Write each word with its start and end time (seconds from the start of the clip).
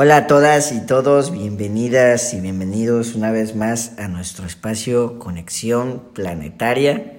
Hola 0.00 0.16
a 0.18 0.26
todas 0.28 0.70
y 0.70 0.86
todos, 0.86 1.32
bienvenidas 1.32 2.32
y 2.32 2.40
bienvenidos 2.40 3.16
una 3.16 3.32
vez 3.32 3.56
más 3.56 3.98
a 3.98 4.06
nuestro 4.06 4.46
espacio 4.46 5.18
Conexión 5.18 6.04
Planetaria. 6.14 7.14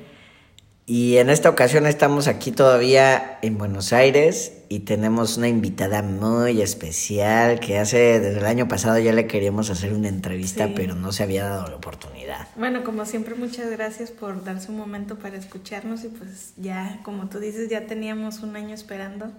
Y 0.86 1.18
en 1.18 1.30
esta 1.30 1.50
ocasión 1.50 1.86
estamos 1.86 2.30
aquí 2.30 2.54
todavía 2.54 3.38
en 3.42 3.58
Buenos 3.58 3.92
Aires 3.92 4.64
y 4.70 4.80
tenemos 4.80 5.36
una 5.36 5.50
invitada 5.50 6.02
muy 6.04 6.62
especial 6.62 7.60
que 7.60 7.80
hace 7.80 8.22
desde 8.22 8.40
el 8.40 8.46
año 8.46 8.70
pasado 8.70 8.98
ya 8.98 9.12
le 9.12 9.28
queríamos 9.28 9.70
hacer 9.70 9.92
una 9.92 10.08
entrevista, 10.08 10.70
pero 10.74 10.96
no 10.96 11.12
se 11.12 11.24
había 11.24 11.50
dado 11.50 11.68
la 11.68 11.76
oportunidad. 11.76 12.48
Bueno, 12.56 12.86
como 12.86 13.06
siempre, 13.06 13.36
muchas 13.36 13.70
gracias 13.70 14.10
por 14.10 14.46
darse 14.46 14.72
un 14.72 14.78
momento 14.78 15.20
para 15.20 15.36
escucharnos 15.36 16.06
y 16.06 16.08
pues 16.08 16.54
ya, 16.56 17.02
como 17.04 17.28
tú 17.28 17.40
dices, 17.40 17.70
ya 17.70 17.88
teníamos 17.88 18.40
un 18.40 18.56
año 18.56 18.74
esperando 18.74 19.34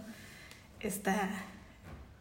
esta 0.83 1.31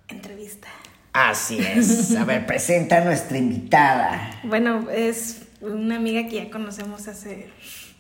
entrevista. 0.08 0.70
Así 1.14 1.60
es. 1.60 2.16
A 2.16 2.26
ver, 2.26 2.46
presenta 2.46 2.98
a 2.98 3.02
nuestra 3.02 3.38
invitada. 3.38 4.40
Bueno, 4.44 4.90
es 4.90 5.42
una 5.62 5.96
amiga 5.96 6.28
que 6.28 6.36
ya 6.36 6.52
conocemos 6.52 7.08
hace 7.08 7.50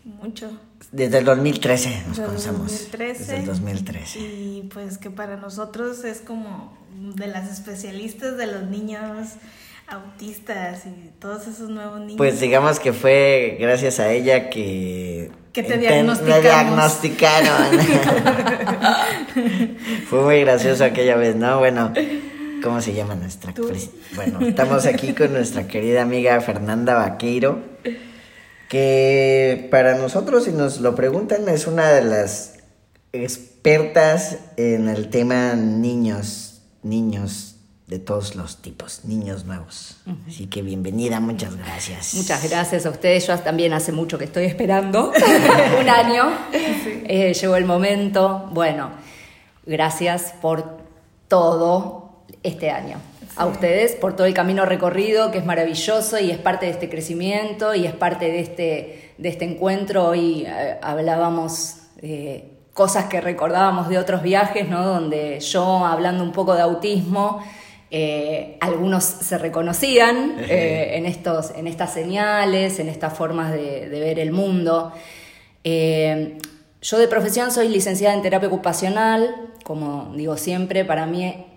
mucho. 0.03 0.59
Desde 0.91 1.19
el 1.19 1.25
2013 1.25 1.89
nos 1.89 2.17
Desde 2.17 2.21
el 2.21 2.27
conocemos. 2.27 2.71
2013. 2.71 3.19
Desde 3.19 3.37
el 3.37 3.45
2013. 3.45 4.19
Y 4.19 4.69
pues 4.73 4.97
que 4.97 5.09
para 5.09 5.37
nosotros 5.37 6.03
es 6.03 6.21
como 6.21 6.77
de 7.15 7.27
las 7.27 7.51
especialistas 7.51 8.37
de 8.37 8.47
los 8.47 8.63
niños 8.63 9.27
autistas 9.87 10.85
y 10.85 11.09
todos 11.19 11.47
esos 11.47 11.69
nuevos 11.69 11.99
niños. 11.99 12.17
Pues 12.17 12.39
digamos 12.39 12.79
que 12.79 12.93
fue 12.93 13.57
gracias 13.59 13.99
a 13.99 14.11
ella 14.11 14.49
que... 14.49 15.31
Que 15.51 15.63
te 15.63 15.77
diagnosticamos. 15.79 16.35
Me 16.35 16.47
diagnosticaron. 16.47 17.79
fue 20.09 20.21
muy 20.21 20.41
gracioso 20.41 20.83
aquella 20.83 21.15
vez, 21.15 21.35
¿no? 21.35 21.57
Bueno, 21.57 21.91
¿cómo 22.63 22.81
se 22.81 22.93
llama 22.93 23.15
nuestra... 23.15 23.53
Bueno, 24.15 24.39
estamos 24.41 24.85
aquí 24.85 25.13
con 25.13 25.33
nuestra 25.33 25.67
querida 25.67 26.01
amiga 26.01 26.39
Fernanda 26.41 26.95
Vaqueiro, 26.95 27.59
que 28.67 29.67
para 29.71 29.95
nosotros, 29.95 30.45
si 30.45 30.51
nos 30.51 30.79
lo 30.79 30.95
preguntan, 30.95 31.47
es 31.49 31.67
una 31.67 31.89
de 31.89 32.03
las 32.03 32.57
expertas 33.13 34.37
en 34.57 34.89
el 34.89 35.09
tema 35.09 35.53
niños, 35.55 36.61
niños 36.83 37.55
de 37.87 37.97
todos 37.97 38.35
los 38.35 38.57
tipos, 38.57 39.05
niños 39.05 39.45
nuevos. 39.45 39.97
Así 40.27 40.45
que 40.45 40.61
bienvenida, 40.61 41.19
muchas 41.19 41.55
gracias. 41.55 42.13
Muchas 42.13 42.47
gracias 42.47 42.85
a 42.85 42.91
ustedes. 42.91 43.25
Yo 43.25 43.37
también 43.39 43.73
hace 43.73 43.91
mucho 43.91 44.19
que 44.19 44.25
estoy 44.25 44.45
esperando, 44.45 45.11
un 45.81 45.89
año. 45.89 46.29
Eh, 46.53 47.33
llegó 47.33 47.55
el 47.55 47.65
momento. 47.65 48.47
Bueno, 48.53 48.91
gracias 49.65 50.35
por 50.39 50.77
todo 51.27 52.08
este 52.43 52.69
año. 52.71 52.97
A 53.35 53.45
ustedes 53.45 53.93
por 53.93 54.15
todo 54.15 54.27
el 54.27 54.33
camino 54.33 54.65
recorrido, 54.65 55.31
que 55.31 55.37
es 55.37 55.45
maravilloso 55.45 56.19
y 56.19 56.31
es 56.31 56.37
parte 56.37 56.65
de 56.65 56.73
este 56.73 56.89
crecimiento 56.89 57.75
y 57.75 57.85
es 57.85 57.93
parte 57.93 58.25
de 58.25 58.39
este, 58.39 59.11
de 59.17 59.29
este 59.29 59.45
encuentro. 59.45 60.07
Hoy 60.07 60.45
eh, 60.47 60.77
hablábamos 60.81 61.77
de 62.01 62.45
cosas 62.73 63.05
que 63.05 63.21
recordábamos 63.21 63.89
de 63.89 63.97
otros 63.97 64.21
viajes, 64.21 64.67
¿no? 64.67 64.85
Donde 64.85 65.39
yo, 65.39 65.85
hablando 65.85 66.23
un 66.23 66.31
poco 66.31 66.55
de 66.55 66.61
autismo, 66.61 67.43
eh, 67.91 68.57
algunos 68.61 69.03
se 69.03 69.37
reconocían 69.37 70.35
eh, 70.47 70.91
en, 70.93 71.05
estos, 71.05 71.51
en 71.55 71.65
estas 71.65 71.91
señales, 71.93 72.79
en 72.79 72.87
estas 72.87 73.13
formas 73.13 73.51
de, 73.51 73.89
de 73.89 73.99
ver 73.99 74.19
el 74.19 74.31
mundo. 74.31 74.93
Eh, 75.63 76.37
yo 76.81 76.97
de 76.97 77.07
profesión 77.07 77.51
soy 77.51 77.67
licenciada 77.67 78.15
en 78.15 78.21
terapia 78.21 78.47
ocupacional, 78.47 79.35
como 79.63 80.13
digo 80.15 80.37
siempre, 80.37 80.85
para 80.85 81.05
mí, 81.05 81.47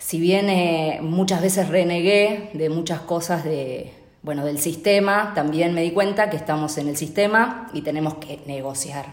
si 0.00 0.18
bien 0.18 0.48
eh, 0.48 0.98
muchas 1.02 1.42
veces 1.42 1.68
renegué 1.68 2.50
de 2.54 2.70
muchas 2.70 3.00
cosas 3.00 3.44
de, 3.44 3.92
bueno, 4.22 4.46
del 4.46 4.58
sistema, 4.58 5.32
también 5.34 5.74
me 5.74 5.82
di 5.82 5.90
cuenta 5.90 6.30
que 6.30 6.38
estamos 6.38 6.78
en 6.78 6.88
el 6.88 6.96
sistema 6.96 7.68
y 7.74 7.82
tenemos 7.82 8.14
que 8.14 8.40
negociar. 8.46 9.04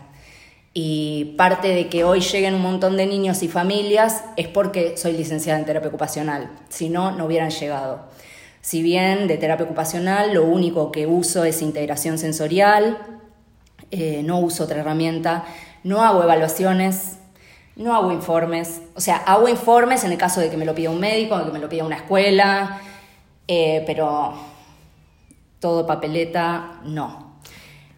Y 0.74 1.36
parte 1.38 1.68
de 1.68 1.90
que 1.90 2.06
hoy 2.06 2.22
lleguen 2.22 2.56
un 2.56 2.62
montón 2.62 2.96
de 2.96 3.06
niños 3.06 3.44
y 3.44 3.50
familias 3.50 4.24
es 4.38 4.48
porque 4.48 4.96
soy 4.96 5.12
licenciada 5.12 5.60
en 5.60 5.66
terapia 5.66 5.90
ocupacional, 5.90 6.52
si 6.70 6.90
no, 6.90 7.12
no 7.12 7.26
hubieran 7.26 7.50
llegado. 7.50 8.06
Si 8.62 8.82
bien 8.82 9.28
de 9.28 9.38
terapia 9.38 9.66
ocupacional 9.66 10.34
lo 10.34 10.46
único 10.46 10.94
que 10.94 11.06
uso 11.06 11.44
es 11.44 11.62
integración 11.62 12.18
sensorial, 12.18 12.98
eh, 13.92 14.22
no 14.24 14.40
uso 14.40 14.64
otra 14.64 14.80
herramienta, 14.80 15.44
no 15.84 16.02
hago 16.02 16.24
evaluaciones, 16.24 17.17
no 17.78 17.96
hago 17.96 18.12
informes, 18.12 18.82
o 18.96 19.02
sea, 19.02 19.18
hago 19.18 19.48
informes 19.48 20.04
en 20.04 20.12
el 20.12 20.18
caso 20.18 20.42
de 20.42 20.50
que 20.50 20.58
me 20.58 20.66
lo 20.66 20.76
pida 20.76 20.90
un 20.90 21.00
médico, 21.00 21.38
de 21.38 21.46
que 21.46 21.52
me 21.52 21.60
lo 21.60 21.70
pida 21.70 21.84
una 21.84 21.98
escuela, 21.98 22.82
eh, 23.48 23.84
pero 23.86 24.34
todo 25.60 25.86
papeleta, 25.86 26.82
no 26.84 27.28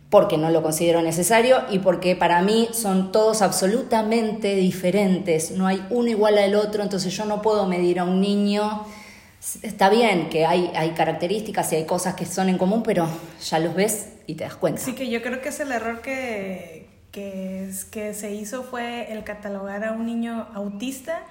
porque 0.09 0.37
no 0.37 0.49
lo 0.49 0.63
considero 0.63 1.01
necesario 1.01 1.61
y 1.69 1.79
porque 1.79 2.15
para 2.15 2.41
mí 2.41 2.67
son 2.71 3.11
todos 3.11 3.41
absolutamente 3.41 4.55
diferentes, 4.55 5.51
no 5.51 5.67
hay 5.67 5.85
uno 5.89 6.09
igual 6.09 6.37
al 6.37 6.55
otro, 6.55 6.81
entonces 6.81 7.15
yo 7.15 7.25
no 7.25 7.41
puedo 7.41 7.67
medir 7.67 7.99
a 7.99 8.03
un 8.03 8.19
niño. 8.19 8.85
Está 9.61 9.89
bien 9.89 10.29
que 10.29 10.45
hay, 10.45 10.71
hay 10.75 10.91
características 10.91 11.71
y 11.71 11.77
hay 11.77 11.85
cosas 11.85 12.15
que 12.15 12.25
son 12.25 12.49
en 12.49 12.57
común, 12.57 12.83
pero 12.83 13.07
ya 13.47 13.59
los 13.59 13.75
ves 13.75 14.09
y 14.25 14.35
te 14.35 14.43
das 14.43 14.55
cuenta. 14.55 14.81
Sí, 14.81 14.93
que 14.93 15.09
yo 15.09 15.21
creo 15.21 15.41
que 15.41 15.49
es 15.49 15.59
el 15.59 15.71
error 15.71 16.01
que, 16.01 16.88
que, 17.11 17.65
es- 17.67 17.85
que 17.85 18.13
se 18.13 18.33
hizo 18.33 18.63
fue 18.63 19.11
el 19.11 19.23
catalogar 19.23 19.83
a 19.83 19.91
un 19.93 20.05
niño 20.05 20.47
autista 20.53 21.21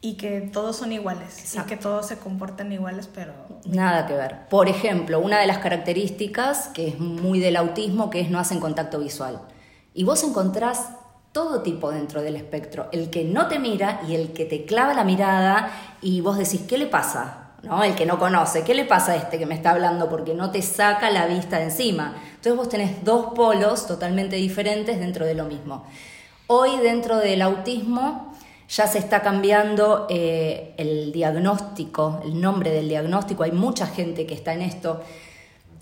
y 0.00 0.14
que 0.16 0.40
todos 0.40 0.76
son 0.76 0.92
iguales 0.92 1.38
Exacto. 1.38 1.72
y 1.72 1.76
que 1.76 1.82
todos 1.82 2.06
se 2.06 2.18
comportan 2.18 2.70
iguales, 2.72 3.08
pero 3.12 3.32
Nada 3.64 4.06
que 4.06 4.14
ver. 4.14 4.46
Por 4.48 4.68
ejemplo, 4.68 5.18
una 5.20 5.38
de 5.40 5.46
las 5.46 5.58
características 5.58 6.68
que 6.68 6.88
es 6.88 6.98
muy 7.00 7.40
del 7.40 7.56
autismo, 7.56 8.10
que 8.10 8.20
es 8.20 8.30
no 8.30 8.38
hacen 8.38 8.60
contacto 8.60 8.98
visual. 9.00 9.40
Y 9.94 10.04
vos 10.04 10.22
encontrás 10.22 10.90
todo 11.32 11.62
tipo 11.62 11.90
dentro 11.90 12.22
del 12.22 12.36
espectro, 12.36 12.88
el 12.92 13.10
que 13.10 13.24
no 13.24 13.48
te 13.48 13.58
mira 13.58 14.00
y 14.08 14.14
el 14.14 14.32
que 14.32 14.44
te 14.44 14.64
clava 14.64 14.94
la 14.94 15.04
mirada 15.04 15.70
y 16.00 16.20
vos 16.20 16.38
decís, 16.38 16.62
¿qué 16.68 16.78
le 16.78 16.86
pasa? 16.86 17.45
¿No? 17.62 17.82
El 17.82 17.94
que 17.94 18.06
no 18.06 18.18
conoce, 18.18 18.62
¿qué 18.62 18.74
le 18.74 18.84
pasa 18.84 19.12
a 19.12 19.16
este 19.16 19.38
que 19.38 19.46
me 19.46 19.54
está 19.54 19.70
hablando? 19.70 20.08
Porque 20.08 20.34
no 20.34 20.50
te 20.50 20.62
saca 20.62 21.10
la 21.10 21.26
vista 21.26 21.58
de 21.58 21.64
encima. 21.64 22.14
Entonces 22.28 22.56
vos 22.56 22.68
tenés 22.68 23.04
dos 23.04 23.34
polos 23.34 23.86
totalmente 23.86 24.36
diferentes 24.36 25.00
dentro 25.00 25.26
de 25.26 25.34
lo 25.34 25.46
mismo. 25.46 25.84
Hoy 26.46 26.78
dentro 26.78 27.16
del 27.18 27.42
autismo 27.42 28.32
ya 28.68 28.86
se 28.86 28.98
está 28.98 29.22
cambiando 29.22 30.06
eh, 30.08 30.74
el 30.76 31.12
diagnóstico, 31.12 32.20
el 32.24 32.40
nombre 32.40 32.70
del 32.70 32.88
diagnóstico. 32.88 33.42
Hay 33.42 33.52
mucha 33.52 33.86
gente 33.86 34.26
que 34.26 34.34
está 34.34 34.54
en 34.54 34.62
esto, 34.62 35.02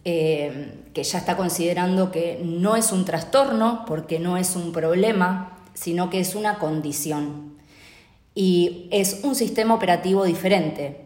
eh, 0.04 0.84
que 0.92 1.02
ya 1.02 1.18
está 1.18 1.36
considerando 1.36 2.10
que 2.10 2.40
no 2.42 2.76
es 2.76 2.92
un 2.92 3.04
trastorno, 3.04 3.84
porque 3.86 4.18
no 4.18 4.36
es 4.36 4.54
un 4.54 4.72
problema, 4.72 5.58
sino 5.74 6.10
que 6.10 6.20
es 6.20 6.34
una 6.34 6.58
condición. 6.58 7.54
Y 8.34 8.88
es 8.90 9.20
un 9.22 9.34
sistema 9.34 9.74
operativo 9.74 10.24
diferente. 10.24 11.00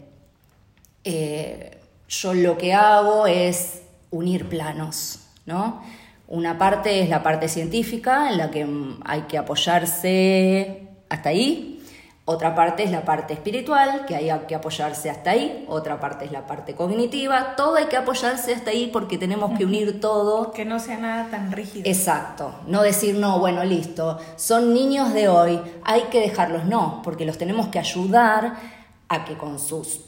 Eh, 1.05 1.79
yo 2.09 2.35
lo 2.35 2.57
que 2.57 2.75
hago 2.75 3.27
es 3.27 3.83
unir 4.11 4.49
planos, 4.49 5.21
¿no? 5.47 5.83
Una 6.27 6.59
parte 6.59 7.03
es 7.03 7.09
la 7.09 7.23
parte 7.23 7.49
científica, 7.49 8.31
en 8.31 8.39
la 8.39 8.51
que 8.51 8.67
hay 9.05 9.23
que 9.23 9.39
apoyarse 9.39 10.89
hasta 11.09 11.31
ahí. 11.31 11.83
Otra 12.27 12.55
parte 12.55 12.83
es 12.83 12.91
la 12.91 13.07
parte 13.07 13.33
espiritual, 13.33 14.05
que 14.05 14.15
hay 14.15 14.31
que 14.47 14.55
apoyarse 14.55 15.09
hasta 15.09 15.31
ahí. 15.31 15.65
Otra 15.67 15.99
parte 15.99 16.27
es 16.27 16.33
la 16.33 16.47
parte 16.47 16.75
cognitiva. 16.75 17.57
Todo 17.57 17.77
hay 17.77 17.87
que 17.87 17.97
apoyarse 17.97 18.53
hasta 18.53 18.71
ahí 18.71 18.91
porque 18.93 19.17
tenemos 19.17 19.57
que 19.57 19.65
unir 19.65 19.99
todo 19.99 20.53
que 20.53 20.67
no 20.67 20.79
sea 20.79 20.99
nada 20.99 21.31
tan 21.31 21.51
rígido. 21.51 21.89
Exacto, 21.89 22.55
no 22.67 22.83
decir 22.83 23.15
no, 23.15 23.39
bueno, 23.39 23.65
listo, 23.65 24.19
son 24.37 24.75
niños 24.75 25.15
de 25.15 25.29
hoy, 25.29 25.59
hay 25.85 26.03
que 26.11 26.21
dejarlos, 26.21 26.67
no, 26.67 27.01
porque 27.03 27.25
los 27.25 27.39
tenemos 27.39 27.69
que 27.69 27.79
ayudar 27.79 28.57
a 29.09 29.25
que 29.25 29.39
con 29.39 29.59
sus 29.59 30.08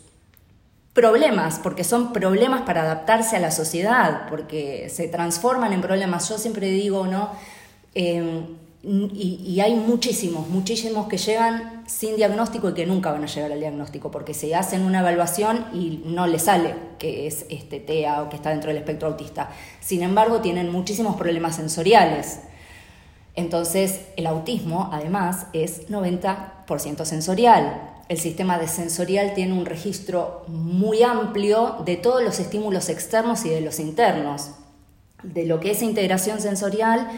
problemas, 0.92 1.58
porque 1.62 1.84
son 1.84 2.12
problemas 2.12 2.62
para 2.62 2.82
adaptarse 2.82 3.36
a 3.36 3.40
la 3.40 3.50
sociedad, 3.50 4.28
porque 4.28 4.88
se 4.90 5.08
transforman 5.08 5.72
en 5.72 5.80
problemas. 5.80 6.28
Yo 6.28 6.38
siempre 6.38 6.68
digo, 6.68 7.06
¿no? 7.06 7.30
Y, 7.94 9.40
y 9.44 9.60
hay 9.60 9.74
muchísimos, 9.74 10.48
muchísimos 10.48 11.06
que 11.06 11.18
llegan 11.18 11.84
sin 11.86 12.16
diagnóstico 12.16 12.70
y 12.70 12.74
que 12.74 12.86
nunca 12.86 13.12
van 13.12 13.24
a 13.24 13.26
llegar 13.26 13.52
al 13.52 13.60
diagnóstico, 13.60 14.10
porque 14.10 14.32
se 14.32 14.54
hacen 14.54 14.82
una 14.82 15.00
evaluación 15.00 15.66
y 15.74 16.02
no 16.06 16.26
le 16.26 16.38
sale 16.38 16.74
que 16.98 17.26
es 17.26 17.44
este 17.50 17.80
TEA 17.80 18.22
o 18.22 18.28
que 18.28 18.36
está 18.36 18.50
dentro 18.50 18.68
del 18.68 18.78
espectro 18.78 19.08
autista. 19.08 19.50
Sin 19.80 20.02
embargo, 20.02 20.40
tienen 20.40 20.72
muchísimos 20.72 21.16
problemas 21.16 21.56
sensoriales. 21.56 22.40
Entonces, 23.34 24.00
el 24.16 24.26
autismo, 24.26 24.90
además, 24.92 25.46
es 25.52 25.88
90% 25.88 27.04
sensorial. 27.04 27.89
El 28.10 28.18
sistema 28.18 28.66
sensorial 28.66 29.34
tiene 29.34 29.52
un 29.52 29.64
registro 29.64 30.42
muy 30.48 31.04
amplio 31.04 31.76
de 31.86 31.94
todos 31.94 32.24
los 32.24 32.40
estímulos 32.40 32.88
externos 32.88 33.44
y 33.44 33.50
de 33.50 33.60
los 33.60 33.78
internos. 33.78 34.50
De 35.22 35.46
lo 35.46 35.60
que 35.60 35.70
es 35.70 35.80
integración 35.80 36.40
sensorial, 36.40 37.08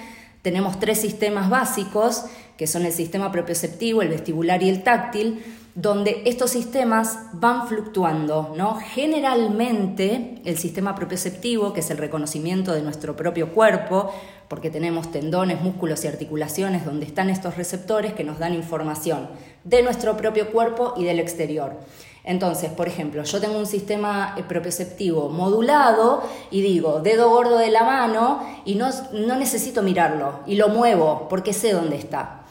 tenemos 0.42 0.78
tres 0.78 1.00
sistemas 1.00 1.48
básicos, 1.48 2.26
que 2.58 2.66
son 2.66 2.84
el 2.84 2.92
sistema 2.92 3.32
propioceptivo, 3.32 4.02
el 4.02 4.10
vestibular 4.10 4.62
y 4.62 4.68
el 4.68 4.82
táctil, 4.82 5.42
donde 5.74 6.22
estos 6.26 6.50
sistemas 6.50 7.18
van 7.32 7.66
fluctuando, 7.66 8.52
¿no? 8.56 8.78
Generalmente 8.78 10.42
el 10.44 10.58
sistema 10.58 10.94
propioceptivo, 10.94 11.72
que 11.72 11.80
es 11.80 11.90
el 11.90 11.96
reconocimiento 11.96 12.72
de 12.72 12.82
nuestro 12.82 13.16
propio 13.16 13.54
cuerpo, 13.54 14.12
porque 14.48 14.68
tenemos 14.68 15.10
tendones, 15.10 15.62
músculos 15.62 16.04
y 16.04 16.08
articulaciones 16.08 16.84
donde 16.84 17.06
están 17.06 17.30
estos 17.30 17.56
receptores 17.56 18.12
que 18.12 18.22
nos 18.22 18.38
dan 18.38 18.52
información 18.52 19.28
de 19.64 19.82
nuestro 19.82 20.14
propio 20.18 20.52
cuerpo 20.52 20.92
y 20.96 21.04
del 21.04 21.20
exterior. 21.20 21.78
Entonces, 22.24 22.70
por 22.70 22.86
ejemplo, 22.86 23.24
yo 23.24 23.40
tengo 23.40 23.58
un 23.58 23.66
sistema 23.66 24.34
eh, 24.36 24.44
propioceptivo 24.46 25.30
modulado 25.30 26.22
y 26.50 26.60
digo 26.60 27.00
dedo 27.00 27.30
gordo 27.30 27.56
de 27.56 27.70
la 27.70 27.82
mano 27.84 28.42
y 28.64 28.74
no, 28.74 28.90
no 29.12 29.36
necesito 29.36 29.82
mirarlo 29.82 30.40
y 30.46 30.56
lo 30.56 30.68
muevo 30.68 31.28
porque 31.28 31.52
sé 31.52 31.72
dónde 31.72 31.96
está. 31.96 32.41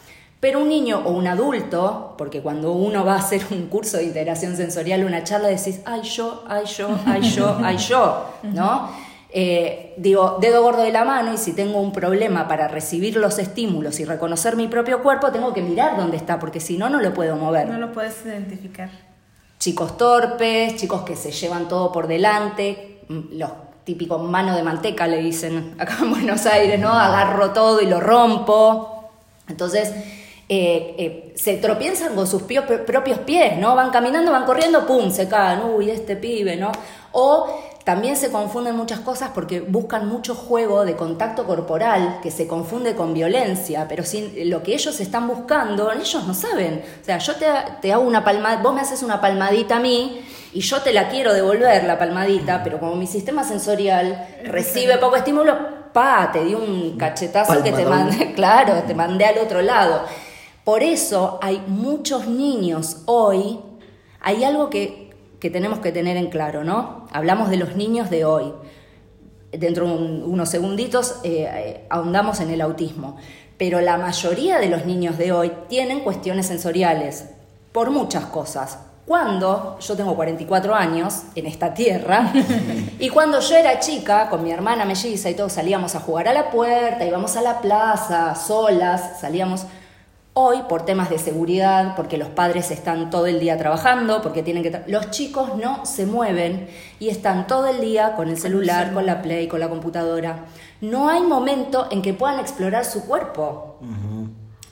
Pero 0.42 0.58
un 0.58 0.68
niño 0.68 1.02
o 1.04 1.12
un 1.12 1.28
adulto, 1.28 2.16
porque 2.18 2.40
cuando 2.40 2.72
uno 2.72 3.04
va 3.04 3.14
a 3.14 3.18
hacer 3.18 3.42
un 3.52 3.68
curso 3.68 3.98
de 3.98 4.06
integración 4.06 4.56
sensorial, 4.56 5.04
una 5.04 5.22
charla, 5.22 5.46
decís, 5.46 5.82
ay 5.84 6.02
yo, 6.02 6.42
ay 6.48 6.64
yo, 6.66 6.88
ay 7.06 7.22
yo, 7.22 7.58
ay 7.62 7.76
yo, 7.76 8.24
¿no? 8.42 8.90
Eh, 9.30 9.94
digo, 9.98 10.38
dedo 10.40 10.60
gordo 10.62 10.82
de 10.82 10.90
la 10.90 11.04
mano 11.04 11.32
y 11.32 11.36
si 11.36 11.52
tengo 11.52 11.80
un 11.80 11.92
problema 11.92 12.48
para 12.48 12.66
recibir 12.66 13.18
los 13.18 13.38
estímulos 13.38 14.00
y 14.00 14.04
reconocer 14.04 14.56
mi 14.56 14.66
propio 14.66 15.00
cuerpo, 15.00 15.30
tengo 15.30 15.54
que 15.54 15.62
mirar 15.62 15.96
dónde 15.96 16.16
está, 16.16 16.40
porque 16.40 16.58
si 16.58 16.76
no, 16.76 16.90
no 16.90 16.98
lo 16.98 17.14
puedo 17.14 17.36
mover. 17.36 17.68
No 17.68 17.78
lo 17.78 17.92
puedes 17.92 18.26
identificar. 18.26 18.90
Chicos 19.60 19.96
torpes, 19.96 20.74
chicos 20.74 21.02
que 21.02 21.14
se 21.14 21.30
llevan 21.30 21.68
todo 21.68 21.92
por 21.92 22.08
delante, 22.08 22.98
mm, 23.08 23.38
los 23.38 23.50
típicos 23.84 24.20
mano 24.20 24.56
de 24.56 24.64
manteca 24.64 25.06
le 25.06 25.18
dicen 25.18 25.76
acá 25.78 25.98
en 26.02 26.10
Buenos 26.10 26.46
Aires, 26.46 26.80
¿no? 26.80 26.92
Agarro 26.92 27.52
todo 27.52 27.80
y 27.80 27.86
lo 27.86 28.00
rompo. 28.00 29.08
Entonces, 29.46 29.92
eh, 30.54 30.94
eh, 30.98 31.32
se 31.34 31.56
tropiezan 31.56 32.14
con 32.14 32.26
sus 32.26 32.42
propios 32.42 33.20
pies, 33.20 33.56
¿no? 33.56 33.74
Van 33.74 33.88
caminando, 33.88 34.30
van 34.30 34.44
corriendo, 34.44 34.86
¡pum! 34.86 35.10
se 35.10 35.26
caen, 35.26 35.62
uy, 35.62 35.88
este 35.88 36.14
pibe, 36.14 36.56
¿no? 36.56 36.70
O 37.12 37.58
también 37.84 38.16
se 38.16 38.30
confunden 38.30 38.76
muchas 38.76 39.00
cosas 39.00 39.30
porque 39.34 39.60
buscan 39.60 40.06
mucho 40.06 40.34
juego 40.34 40.84
de 40.84 40.94
contacto 40.94 41.46
corporal 41.46 42.18
que 42.22 42.30
se 42.30 42.46
confunde 42.46 42.94
con 42.94 43.14
violencia, 43.14 43.86
pero 43.88 44.04
sin, 44.04 44.50
lo 44.50 44.62
que 44.62 44.74
ellos 44.74 45.00
están 45.00 45.26
buscando, 45.26 45.90
ellos 45.90 46.22
no 46.26 46.34
saben. 46.34 46.84
O 47.00 47.04
sea, 47.04 47.16
yo 47.16 47.34
te, 47.36 47.46
te 47.80 47.90
hago 47.90 48.02
una 48.02 48.22
palmada, 48.22 48.60
vos 48.62 48.74
me 48.74 48.82
haces 48.82 49.02
una 49.02 49.22
palmadita 49.22 49.76
a 49.76 49.80
mí 49.80 50.22
y 50.52 50.60
yo 50.60 50.82
te 50.82 50.92
la 50.92 51.08
quiero 51.08 51.32
devolver 51.32 51.84
la 51.84 51.98
palmadita, 51.98 52.62
pero 52.62 52.78
como 52.78 52.94
mi 52.96 53.06
sistema 53.06 53.42
sensorial 53.42 54.28
recibe 54.44 54.98
poco 54.98 55.16
estímulo, 55.16 55.56
pa, 55.94 56.28
te 56.30 56.44
di 56.44 56.54
un 56.54 56.98
cachetazo 56.98 57.62
que 57.62 57.72
te 57.72 57.86
mandé, 57.86 58.32
claro, 58.36 58.82
te 58.86 58.94
mandé 58.94 59.24
al 59.24 59.38
otro 59.38 59.62
lado. 59.62 60.02
Por 60.64 60.84
eso 60.84 61.40
hay 61.42 61.62
muchos 61.66 62.28
niños 62.28 62.98
hoy, 63.06 63.58
hay 64.20 64.44
algo 64.44 64.70
que, 64.70 65.10
tenemos 65.40 65.80
que 65.80 65.90
tener 65.90 66.16
en 66.16 66.30
claro, 66.30 66.62
¿no? 66.62 67.08
Hablamos 67.10 67.50
de 67.50 67.56
los 67.56 67.74
niños 67.74 68.10
de 68.10 68.24
hoy. 68.24 68.52
Dentro 69.50 69.86
de 69.86 69.92
unos 70.22 70.48
segunditos 70.48 71.16
eh, 71.24 71.50
eh, 71.52 71.86
ahondamos 71.90 72.38
en 72.40 72.50
el 72.50 72.60
autismo. 72.60 73.16
Pero 73.58 73.80
la 73.80 73.98
mayoría 73.98 74.58
de 74.58 74.68
los 74.68 74.86
niños 74.86 75.18
de 75.18 75.32
hoy 75.32 75.52
tienen 75.68 76.00
cuestiones 76.00 76.46
sensoriales 76.46 77.26
por 77.72 77.90
muchas 77.90 78.26
cosas. 78.26 78.78
Cuando 79.04 79.78
yo 79.80 79.96
tengo 79.96 80.14
44 80.14 80.74
años 80.76 81.22
en 81.34 81.46
esta 81.46 81.74
tierra 81.74 82.32
y 83.00 83.08
cuando 83.08 83.40
yo 83.40 83.56
era 83.56 83.80
chica 83.80 84.28
con 84.30 84.44
mi 84.44 84.52
hermana 84.52 84.84
melliza 84.84 85.28
y 85.28 85.34
todos 85.34 85.54
salíamos 85.54 85.96
a 85.96 86.00
jugar 86.00 86.28
a 86.28 86.32
la 86.32 86.50
puerta, 86.50 87.04
íbamos 87.04 87.36
a 87.36 87.42
la 87.42 87.60
plaza 87.60 88.36
solas, 88.36 89.20
salíamos 89.20 89.66
Hoy, 90.34 90.62
por 90.66 90.86
temas 90.86 91.10
de 91.10 91.18
seguridad, 91.18 91.94
porque 91.94 92.16
los 92.16 92.28
padres 92.28 92.70
están 92.70 93.10
todo 93.10 93.26
el 93.26 93.38
día 93.38 93.58
trabajando, 93.58 94.22
porque 94.22 94.42
tienen 94.42 94.62
que... 94.62 94.82
los 94.86 95.10
chicos 95.10 95.56
no 95.56 95.84
se 95.84 96.06
mueven 96.06 96.68
y 96.98 97.10
están 97.10 97.46
todo 97.46 97.66
el 97.66 97.82
día 97.82 98.14
con 98.16 98.28
el 98.28 98.38
celular, 98.38 98.94
con 98.94 99.04
la 99.04 99.20
play, 99.20 99.46
con 99.46 99.60
la 99.60 99.68
computadora. 99.68 100.46
No 100.80 101.10
hay 101.10 101.20
momento 101.20 101.86
en 101.90 102.00
que 102.00 102.14
puedan 102.14 102.40
explorar 102.40 102.86
su 102.86 103.04
cuerpo. 103.04 103.76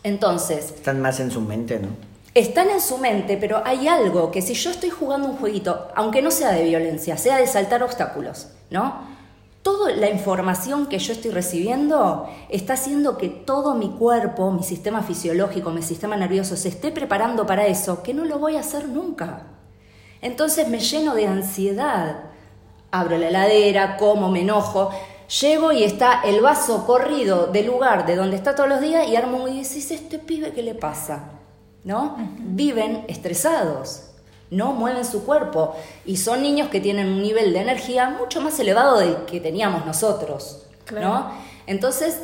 Entonces... 0.03 0.71
Están 0.71 1.03
más 1.03 1.21
en 1.21 1.31
su 1.31 1.43
mente, 1.43 1.79
¿no? 1.79 1.89
Están 2.33 2.71
en 2.71 2.81
su 2.81 2.97
mente, 2.97 3.37
pero 3.37 3.61
hay 3.63 3.87
algo 3.87 4.31
que 4.31 4.41
si 4.41 4.55
yo 4.55 4.71
estoy 4.71 4.89
jugando 4.89 5.29
un 5.29 5.37
jueguito, 5.37 5.89
aunque 5.95 6.23
no 6.23 6.31
sea 6.31 6.53
de 6.53 6.65
violencia, 6.65 7.19
sea 7.19 7.37
de 7.37 7.47
saltar 7.47 7.83
obstáculos, 7.83 8.49
¿no? 8.71 9.20
Toda 9.63 9.93
la 9.93 10.09
información 10.09 10.87
que 10.87 10.99
yo 10.99 11.13
estoy 11.13 11.31
recibiendo 11.31 12.29
está 12.49 12.75
haciendo 12.75 13.19
que 13.19 13.29
todo 13.29 13.75
mi 13.75 13.91
cuerpo, 13.91 14.51
mi 14.51 14.63
sistema 14.63 15.03
fisiológico, 15.03 15.71
mi 15.71 15.83
sistema 15.83 16.17
nervioso 16.17 16.57
se 16.57 16.69
esté 16.69 16.91
preparando 16.91 17.47
para 17.47 17.67
eso, 17.67 18.03
que 18.03 18.15
no 18.15 18.25
lo 18.25 18.39
voy 18.39 18.57
a 18.57 18.61
hacer 18.61 18.89
nunca. 18.89 19.47
Entonces 20.23 20.69
me 20.69 20.81
lleno 20.81 21.15
de 21.15 21.27
ansiedad. 21.27 22.25
Abro 22.91 23.19
la 23.19 23.29
heladera, 23.29 23.97
como, 23.97 24.31
me 24.31 24.41
enojo, 24.41 24.91
llego 25.41 25.73
y 25.73 25.85
está 25.85 26.23
el 26.23 26.41
vaso 26.41 26.87
corrido 26.87 27.47
del 27.47 27.67
lugar 27.67 28.05
de 28.07 28.17
donde 28.17 28.37
está 28.37 28.55
todos 28.55 28.69
los 28.69 28.81
días 28.81 29.07
y 29.09 29.17
armo 29.17 29.47
y 29.47 29.59
dices, 29.59 29.91
¿este 29.91 30.19
pibe 30.19 30.53
qué 30.53 30.63
le 30.63 30.75
pasa? 30.75 31.31
¿No? 31.85 32.17
Viven 32.39 33.05
estresados 33.09 34.10
no 34.51 34.73
mueven 34.73 35.05
su 35.05 35.25
cuerpo 35.25 35.75
y 36.05 36.17
son 36.17 36.43
niños 36.43 36.69
que 36.69 36.81
tienen 36.81 37.09
un 37.09 37.23
nivel 37.23 37.53
de 37.53 37.61
energía 37.61 38.11
mucho 38.11 38.41
más 38.41 38.59
elevado 38.59 38.99
del 38.99 39.25
que 39.27 39.41
teníamos 39.41 39.87
nosotros, 39.87 40.67
¿no? 40.93 41.31
Entonces, 41.67 42.21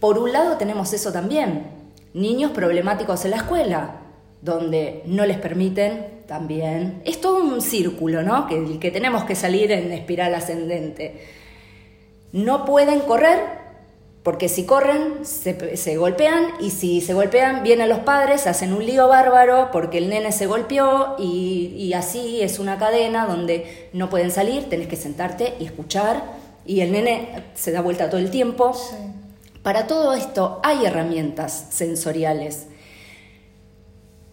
por 0.00 0.18
un 0.18 0.32
lado 0.32 0.56
tenemos 0.56 0.92
eso 0.92 1.12
también, 1.12 1.68
niños 2.12 2.50
problemáticos 2.50 3.24
en 3.24 3.30
la 3.32 3.36
escuela, 3.38 4.00
donde 4.42 5.02
no 5.06 5.24
les 5.24 5.38
permiten 5.38 6.22
también, 6.26 7.02
es 7.04 7.20
todo 7.20 7.42
un 7.42 7.60
círculo, 7.60 8.22
¿no? 8.22 8.46
Que, 8.46 8.78
que 8.78 8.90
tenemos 8.90 9.24
que 9.24 9.34
salir 9.34 9.70
en 9.72 9.92
espiral 9.92 10.34
ascendente. 10.34 11.26
No 12.32 12.64
pueden 12.64 13.00
correr 13.00 13.63
porque 14.24 14.48
si 14.48 14.64
corren, 14.64 15.26
se, 15.26 15.96
golpean 15.98 16.54
y 16.58 16.70
si 16.70 17.02
se 17.02 17.12
golpean, 17.12 17.62
vienen 17.62 17.90
los 17.90 17.98
padres, 18.00 18.46
hacen 18.46 18.72
un 18.72 18.84
lío 18.84 19.06
bárbaro 19.06 19.68
porque 19.70 19.98
el 19.98 20.08
nene 20.08 20.32
se 20.32 20.46
golpeó 20.46 21.14
y, 21.18 21.92
así 21.92 22.40
es 22.40 22.58
una 22.58 22.78
cadena 22.78 23.26
donde 23.26 23.90
no 23.92 24.08
pueden 24.08 24.30
salir, 24.30 24.70
tenés 24.70 24.88
que 24.88 24.96
sentarte 24.96 25.52
y 25.60 25.66
escuchar 25.66 26.24
y 26.64 26.80
el 26.80 26.92
nene 26.92 27.44
se 27.54 27.70
da 27.70 27.82
vuelta 27.82 28.08
todo 28.08 28.18
el 28.18 28.30
tiempo. 28.30 28.72
Para 29.62 29.86
todo 29.86 30.14
esto 30.14 30.58
hay 30.64 30.86
herramientas 30.86 31.66
sensoriales, 31.68 32.68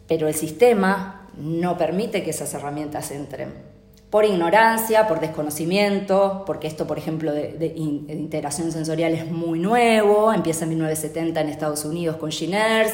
pero 0.08 0.30
el 0.30 0.36
sistema 0.36 1.30
no 1.36 1.78
permite 1.78 2.24
que 2.24 2.30
esas 2.30 2.54
herramientas 2.54 3.12
entren 3.12 3.71
por 4.12 4.26
ignorancia, 4.26 5.08
por 5.08 5.22
desconocimiento, 5.22 6.44
porque 6.46 6.68
esto, 6.68 6.86
por 6.86 6.98
ejemplo, 6.98 7.32
de, 7.32 7.74
integración 7.76 8.72
sensorial 8.74 9.14
es 9.14 9.32
muy 9.32 9.58
nuevo, 9.58 10.34
empieza 10.34 10.66
en 10.66 10.72
1970 10.72 11.40
en 11.40 11.50
Estados 11.50 11.86
Unidos 11.86 12.18
con 12.18 12.30
Giners, 12.30 12.92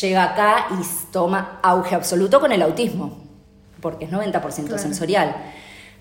llega 0.00 0.24
acá 0.24 0.68
y 0.70 1.12
toma 1.12 1.60
auge 1.62 1.94
absoluto 1.94 2.40
con 2.40 2.52
el 2.52 2.62
autismo, 2.62 3.18
porque 3.82 4.06
es 4.06 4.10
90% 4.10 4.78
sensorial. 4.78 5.36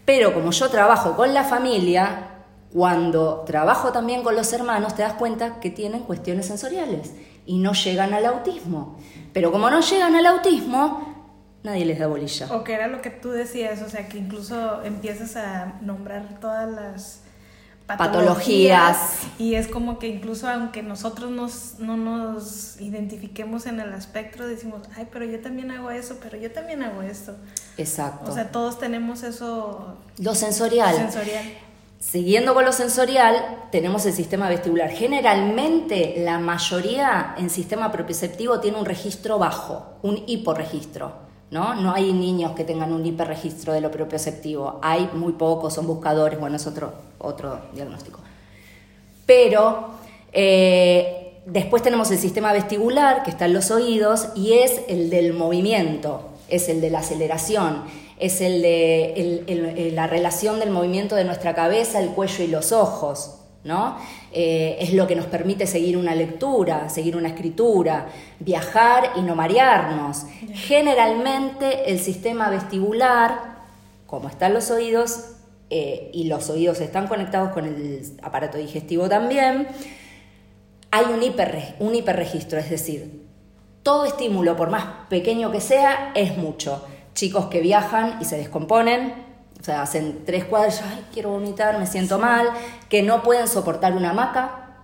Pero 0.05 0.33
como 0.33 0.51
yo 0.51 0.69
trabajo 0.69 1.17
con 1.17 1.33
la 1.33 1.43
familia, 1.43 2.29
cuando 2.71 3.43
trabajo 3.45 3.91
también 3.91 4.23
con 4.23 4.37
los 4.37 4.53
hermanos, 4.53 4.95
te 4.95 5.01
das 5.01 5.13
cuenta 5.13 5.59
que 5.59 5.69
tienen 5.69 6.03
cuestiones 6.03 6.45
sensoriales 6.45 7.11
y 7.45 7.57
no 7.57 7.73
llegan 7.73 8.13
al 8.13 8.25
autismo. 8.25 8.95
Pero 9.33 9.51
como 9.51 9.69
no 9.69 9.81
llegan 9.81 10.15
al 10.15 10.25
autismo, 10.25 11.14
nadie 11.65 11.85
les 11.85 11.99
da 11.99 12.07
bolilla. 12.07 12.47
O 12.51 12.63
que 12.63 12.73
era 12.73 12.87
lo 12.87 13.01
que 13.01 13.09
tú 13.09 13.31
decías, 13.31 13.81
o 13.81 13.89
sea, 13.89 14.07
que 14.07 14.17
incluso 14.17 14.83
empiezas 14.83 15.35
a 15.35 15.73
nombrar 15.81 16.39
todas 16.39 16.71
las 16.71 17.19
patologías, 17.85 19.19
y 19.37 19.53
es 19.55 19.67
como 19.67 19.99
que 19.99 20.07
incluso 20.07 20.49
aunque 20.49 20.81
nosotros 20.81 21.29
nos, 21.29 21.75
no 21.77 21.97
nos 21.97 22.79
identifiquemos 22.81 23.67
en 23.67 23.79
el 23.79 23.93
espectro, 23.93 24.47
decimos, 24.47 24.81
ay, 24.95 25.07
pero 25.11 25.25
yo 25.25 25.39
también 25.39 25.69
hago 25.69 25.91
eso, 25.91 26.17
pero 26.21 26.37
yo 26.37 26.51
también 26.51 26.81
hago 26.81 27.01
esto. 27.03 27.35
Exacto. 27.77 28.31
O 28.31 28.33
sea, 28.33 28.51
todos 28.51 28.79
tenemos 28.79 29.21
eso. 29.23 29.97
Lo 30.17 30.33
sensorial. 30.33 30.95
Sensorial. 30.95 31.45
Siguiendo 31.99 32.53
con 32.53 32.65
lo 32.65 32.71
sensorial, 32.71 33.67
tenemos 33.71 34.05
el 34.05 34.13
sistema 34.13 34.49
vestibular. 34.49 34.89
Generalmente, 34.89 36.15
la 36.19 36.39
mayoría 36.39 37.35
en 37.37 37.49
sistema 37.49 37.91
propioceptivo 37.91 38.59
tiene 38.59 38.77
un 38.77 38.85
registro 38.85 39.39
bajo, 39.39 39.97
un 40.01 40.23
hiporregistro. 40.27 41.24
¿No? 41.51 41.75
No 41.75 41.93
hay 41.93 42.11
niños 42.13 42.53
que 42.53 42.63
tengan 42.63 42.93
un 42.93 43.05
hiperregistro 43.05 43.73
de 43.73 43.81
lo 43.81 43.91
propioceptivo, 43.91 44.79
hay 44.81 45.09
muy 45.13 45.33
pocos, 45.33 45.73
son 45.73 45.87
buscadores, 45.87 46.39
bueno, 46.39 46.55
es 46.55 46.67
otro, 46.67 46.93
otro 47.19 47.59
diagnóstico. 47.73 48.19
Pero 49.25 49.89
eh, 50.33 51.41
después 51.45 51.81
tenemos 51.81 52.11
el 52.11 52.17
sistema 52.17 52.53
vestibular, 52.53 53.23
que 53.23 53.31
está 53.31 53.45
en 53.45 53.53
los 53.53 53.71
oídos, 53.71 54.29
y 54.35 54.53
es 54.53 54.81
el 54.87 55.09
del 55.09 55.33
movimiento, 55.33 56.21
es 56.49 56.69
el 56.69 56.81
de 56.81 56.89
la 56.89 56.99
aceleración, 56.99 57.83
es 58.19 58.41
el 58.41 58.61
de 58.61 59.91
la 59.93 60.07
relación 60.07 60.59
del 60.59 60.71
movimiento 60.71 61.15
de 61.15 61.25
nuestra 61.25 61.53
cabeza, 61.53 61.99
el 61.99 62.09
cuello 62.09 62.43
y 62.43 62.47
los 62.47 62.71
ojos. 62.71 63.35
¿No? 63.65 63.97
Eh, 64.31 64.77
es 64.79 64.93
lo 64.93 65.07
que 65.07 65.15
nos 65.15 65.25
permite 65.25 65.65
seguir 65.67 65.97
una 65.97 66.15
lectura, 66.15 66.87
seguir 66.87 67.17
una 67.17 67.29
escritura, 67.29 68.07
viajar 68.39 69.11
y 69.17 69.21
no 69.21 69.35
marearnos. 69.35 70.25
Generalmente 70.53 71.91
el 71.91 71.99
sistema 71.99 72.49
vestibular, 72.49 73.65
como 74.05 74.29
están 74.29 74.53
los 74.53 74.69
oídos, 74.71 75.31
eh, 75.71 76.11
y 76.13 76.25
los 76.25 76.49
oídos 76.51 76.79
están 76.79 77.07
conectados 77.07 77.51
con 77.51 77.65
el 77.65 78.03
aparato 78.21 78.59
digestivo 78.59 79.09
también, 79.09 79.67
hay 80.91 81.05
un, 81.05 81.21
un 81.79 81.95
hiperregistro, 81.95 82.59
es 82.59 82.69
decir, 82.69 83.25
todo 83.81 84.05
estímulo, 84.05 84.55
por 84.55 84.69
más 84.69 84.85
pequeño 85.09 85.51
que 85.51 85.59
sea, 85.59 86.11
es 86.15 86.37
mucho. 86.37 86.85
Chicos 87.15 87.47
que 87.47 87.61
viajan 87.61 88.19
y 88.21 88.25
se 88.25 88.37
descomponen, 88.37 89.24
o 89.65 89.71
sea, 89.73 89.81
hacen 89.81 90.25
tres 90.27 90.45
cuadros, 90.45 90.79
ay, 90.83 91.07
quiero 91.11 91.31
vomitar, 91.31 91.79
me 91.79 91.87
siento 91.87 92.19
mal, 92.19 92.51
que 92.87 93.01
no 93.01 93.23
pueden 93.23 93.47
soportar 93.47 93.93
una 93.93 94.11
hamaca, 94.11 94.75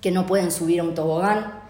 que 0.00 0.10
no 0.10 0.26
pueden 0.26 0.50
subir 0.50 0.80
a 0.80 0.82
un 0.82 0.96
tobogán, 0.96 1.60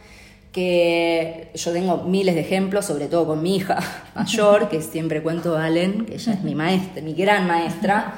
que 0.50 1.50
yo 1.54 1.70
tengo 1.74 1.98
miles 1.98 2.34
de 2.34 2.40
ejemplos, 2.40 2.86
sobre 2.86 3.08
todo 3.08 3.26
con 3.26 3.42
mi 3.42 3.56
hija 3.56 3.78
mayor, 4.14 4.70
que 4.70 4.80
siempre 4.80 5.22
cuento 5.22 5.54
a 5.54 5.60
Valen, 5.60 6.06
que 6.06 6.14
ella 6.14 6.32
es 6.32 6.42
mi 6.42 6.54
maestra, 6.54 7.02
mi 7.02 7.12
gran 7.12 7.46
maestra. 7.46 8.14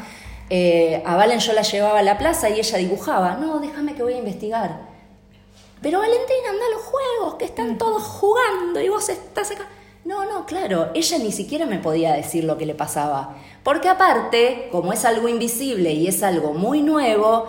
Eh, 0.48 1.02
a 1.04 1.16
Valen 1.16 1.40
yo 1.40 1.52
la 1.52 1.62
llevaba 1.62 1.98
a 1.98 2.02
la 2.02 2.16
plaza 2.16 2.48
y 2.48 2.60
ella 2.60 2.78
dibujaba, 2.78 3.38
no, 3.38 3.58
déjame 3.58 3.96
que 3.96 4.04
voy 4.04 4.12
a 4.12 4.18
investigar. 4.18 4.82
Pero 5.80 5.98
Valentina, 5.98 6.48
anda 6.48 6.64
a 6.64 6.76
los 6.76 6.82
juegos, 6.82 7.34
que 7.40 7.44
están 7.44 7.76
todos 7.76 8.04
jugando 8.04 8.80
y 8.80 8.88
vos 8.88 9.08
estás 9.08 9.50
acá. 9.50 9.66
No, 10.04 10.25
no, 10.25 10.47
claro, 10.47 10.90
ella 10.94 11.18
ni 11.18 11.30
siquiera 11.30 11.64
me 11.64 11.78
podía 11.78 12.12
decir 12.14 12.44
lo 12.44 12.59
que 12.59 12.66
le 12.66 12.75
pasaba. 12.75 13.37
Porque 13.62 13.88
aparte, 13.88 14.68
como 14.73 14.92
es 14.92 15.04
algo 15.04 15.28
invisible 15.28 15.92
y 15.92 16.09
es 16.09 16.23
algo 16.25 16.54
muy 16.54 16.82
nuevo, 16.82 17.49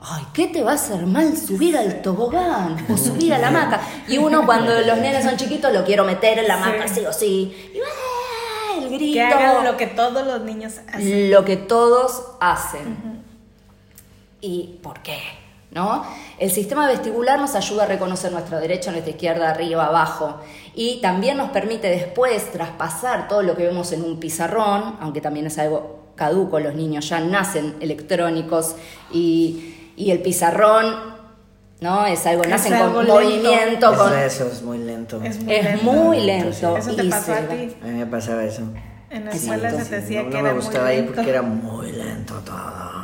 ay, 0.00 0.24
¿qué 0.32 0.46
te 0.46 0.62
va 0.62 0.72
a 0.72 0.74
hacer 0.74 1.06
mal 1.06 1.36
subir 1.36 1.76
al 1.76 2.00
tobogán 2.00 2.86
o 2.88 2.96
subir 2.96 3.34
a 3.34 3.38
la 3.38 3.48
hamaca? 3.48 3.80
Y 4.06 4.18
uno 4.18 4.46
cuando 4.46 4.80
los 4.80 4.98
nenes 4.98 5.24
son 5.24 5.36
chiquitos 5.36 5.72
lo 5.72 5.84
quiero 5.84 6.04
meter 6.04 6.38
en 6.38 6.46
la 6.46 6.54
hamaca 6.54 6.86
sí, 6.86 7.04
o 7.04 7.12
sí. 7.12 7.72
Y 7.74 7.78
¡ah! 7.80 8.78
el 8.78 8.90
grito. 8.90 9.14
Que 9.14 9.22
hagan 9.22 9.64
lo 9.64 9.76
que 9.76 9.88
todos 9.88 10.24
los 10.24 10.42
niños 10.42 10.74
hacen. 10.92 11.30
Lo 11.32 11.44
que 11.44 11.56
todos 11.56 12.22
hacen. 12.40 13.24
¿Y 14.40 14.78
por 14.82 15.00
qué? 15.02 15.18
¿No? 15.70 16.04
El 16.38 16.50
sistema 16.50 16.86
vestibular 16.86 17.38
nos 17.38 17.54
ayuda 17.54 17.84
a 17.84 17.86
reconocer 17.86 18.32
nuestra 18.32 18.58
derecha, 18.58 18.90
nuestra 18.90 19.10
izquierda, 19.10 19.50
arriba, 19.50 19.86
abajo. 19.86 20.40
Y 20.74 21.00
también 21.00 21.36
nos 21.36 21.50
permite 21.50 21.88
después 21.88 22.50
traspasar 22.52 23.28
todo 23.28 23.42
lo 23.42 23.56
que 23.56 23.64
vemos 23.64 23.92
en 23.92 24.04
un 24.04 24.18
pizarrón, 24.18 24.96
aunque 25.00 25.20
también 25.20 25.46
es 25.46 25.58
algo 25.58 25.98
caduco, 26.14 26.58
los 26.58 26.74
niños 26.74 27.08
ya 27.08 27.20
nacen 27.20 27.76
electrónicos 27.80 28.74
y, 29.12 29.74
el 29.96 30.20
pizarrón 30.20 31.16
¿no? 31.80 32.06
Es 32.06 32.26
algo, 32.26 32.44
nacen 32.44 32.76
con 32.76 33.06
movimiento. 33.06 33.96
Con... 33.96 34.12
Eso 34.18 34.46
es 34.46 34.62
muy 34.62 34.78
lento. 34.78 35.20
Es 35.22 35.38
muy 35.82 36.20
lento. 36.20 36.76
Eso 36.76 36.94
te 36.94 37.04
pasó 37.04 37.34
a 37.34 37.40
ti. 37.40 37.76
A 37.82 37.86
mí 37.86 37.92
me 37.92 38.06
pasaba 38.06 38.44
eso. 38.44 38.62
En 39.10 39.24
la 39.24 39.30
escuela 39.30 39.70
se 39.70 39.84
te 39.84 40.00
decía 40.00 40.22
no, 40.22 40.30
que 40.30 40.36
no 40.36 40.42
me 40.42 40.52
gustaba 40.52 40.88
ahí 40.88 41.02
porque 41.02 41.30
era 41.30 41.42
muy 41.42 41.92
lento 41.92 42.34
todo. 42.44 42.97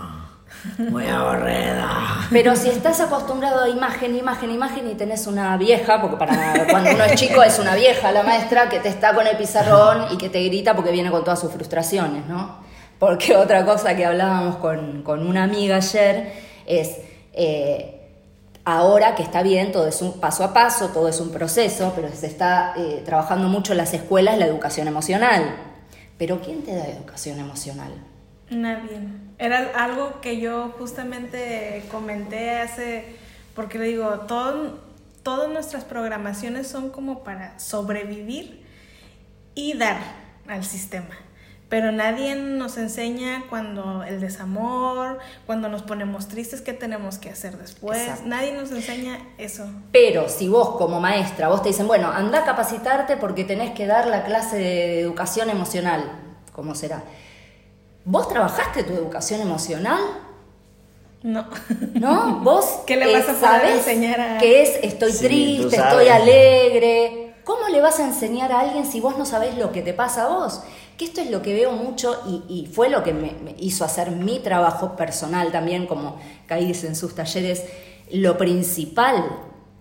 Muy 0.78 1.06
aburrida. 1.06 2.26
Pero 2.30 2.56
si 2.56 2.68
estás 2.68 3.00
acostumbrado 3.00 3.64
a 3.64 3.68
imagen, 3.68 4.16
imagen, 4.16 4.50
imagen 4.50 4.90
y 4.90 4.94
tenés 4.94 5.26
una 5.26 5.56
vieja, 5.56 6.00
porque 6.00 6.16
para 6.16 6.66
cuando 6.70 6.90
uno 6.90 7.04
es 7.04 7.14
chico 7.14 7.42
es 7.42 7.58
una 7.58 7.74
vieja 7.74 8.10
la 8.12 8.22
maestra 8.22 8.68
que 8.68 8.80
te 8.80 8.88
está 8.88 9.14
con 9.14 9.26
el 9.26 9.36
pizarrón 9.36 10.06
y 10.12 10.16
que 10.16 10.30
te 10.30 10.42
grita 10.44 10.74
porque 10.74 10.90
viene 10.90 11.10
con 11.10 11.22
todas 11.22 11.40
sus 11.40 11.52
frustraciones, 11.52 12.26
¿no? 12.26 12.58
Porque 12.98 13.36
otra 13.36 13.64
cosa 13.64 13.94
que 13.94 14.04
hablábamos 14.04 14.56
con, 14.56 15.02
con 15.02 15.26
una 15.26 15.44
amiga 15.44 15.76
ayer 15.76 16.32
es, 16.66 16.98
eh, 17.34 18.00
ahora 18.64 19.14
que 19.14 19.22
está 19.22 19.42
bien, 19.42 19.72
todo 19.72 19.86
es 19.86 20.00
un 20.00 20.20
paso 20.20 20.44
a 20.44 20.54
paso, 20.54 20.88
todo 20.88 21.08
es 21.08 21.20
un 21.20 21.30
proceso, 21.30 21.92
pero 21.94 22.08
se 22.12 22.26
está 22.26 22.72
eh, 22.76 23.02
trabajando 23.04 23.48
mucho 23.48 23.72
en 23.72 23.78
las 23.78 23.92
escuelas 23.92 24.38
la 24.38 24.46
educación 24.46 24.88
emocional. 24.88 25.56
Pero 26.16 26.40
¿quién 26.40 26.62
te 26.62 26.74
da 26.74 26.86
educación 26.86 27.38
emocional? 27.38 27.92
Nadie. 28.50 29.00
Era 29.38 29.72
algo 29.76 30.20
que 30.20 30.40
yo 30.40 30.74
justamente 30.78 31.84
comenté 31.90 32.58
hace, 32.58 33.16
porque 33.54 33.78
le 33.78 33.86
digo, 33.86 34.08
todo, 34.28 34.78
todas 35.22 35.48
nuestras 35.50 35.84
programaciones 35.84 36.68
son 36.68 36.90
como 36.90 37.24
para 37.24 37.58
sobrevivir 37.58 38.64
y 39.54 39.76
dar 39.76 39.98
al 40.46 40.64
sistema. 40.64 41.16
Pero 41.68 41.90
nadie 41.90 42.36
nos 42.36 42.76
enseña 42.76 43.44
cuando 43.50 44.04
el 44.04 44.20
desamor, 44.20 45.18
cuando 45.46 45.68
nos 45.68 45.82
ponemos 45.82 46.28
tristes, 46.28 46.60
qué 46.60 46.72
tenemos 46.72 47.18
que 47.18 47.30
hacer 47.30 47.56
después. 47.58 48.24
Nadie 48.24 48.52
nos 48.52 48.70
enseña 48.70 49.18
eso. 49.38 49.66
Pero 49.90 50.28
si 50.28 50.48
vos 50.48 50.76
como 50.76 51.00
maestra, 51.00 51.48
vos 51.48 51.62
te 51.62 51.70
dicen, 51.70 51.88
bueno, 51.88 52.12
anda 52.12 52.40
a 52.40 52.44
capacitarte 52.44 53.16
porque 53.16 53.44
tenés 53.44 53.72
que 53.72 53.86
dar 53.86 54.06
la 54.06 54.24
clase 54.24 54.56
de 54.56 55.00
educación 55.00 55.50
emocional, 55.50 56.12
¿cómo 56.52 56.76
será? 56.76 57.02
¿Vos 58.04 58.28
trabajaste 58.28 58.84
tu 58.84 58.92
educación 58.92 59.40
emocional? 59.40 60.00
No. 61.22 61.46
¿No? 61.94 62.40
¿Vos 62.40 62.66
¿Qué 62.86 62.96
le 62.96 63.10
vas 63.10 63.28
a 63.28 63.32
poder 63.32 63.76
enseñar 63.76 64.20
a 64.20 64.38
qué 64.38 64.62
es 64.62 64.78
estoy 64.82 65.12
triste, 65.12 65.76
estoy 65.76 66.08
alegre? 66.08 67.34
¿Cómo 67.44 67.68
le 67.68 67.80
vas 67.80 68.00
a 68.00 68.04
enseñar 68.04 68.52
a 68.52 68.60
alguien 68.60 68.84
si 68.84 69.00
vos 69.00 69.16
no 69.16 69.24
sabés 69.24 69.56
lo 69.56 69.72
que 69.72 69.80
te 69.80 69.94
pasa 69.94 70.24
a 70.24 70.28
vos? 70.28 70.62
Que 70.98 71.06
esto 71.06 71.22
es 71.22 71.30
lo 71.30 71.40
que 71.40 71.54
veo 71.54 71.72
mucho 71.72 72.20
y, 72.48 72.66
fue 72.66 72.90
lo 72.90 73.02
que 73.02 73.14
me, 73.14 73.54
hizo 73.58 73.84
hacer 73.84 74.10
mi 74.10 74.38
trabajo 74.38 74.96
personal 74.96 75.50
también, 75.50 75.86
como 75.86 76.18
caíste 76.46 76.86
en 76.86 76.96
sus 76.96 77.14
talleres. 77.14 77.64
Lo 78.10 78.36
principal, 78.36 79.24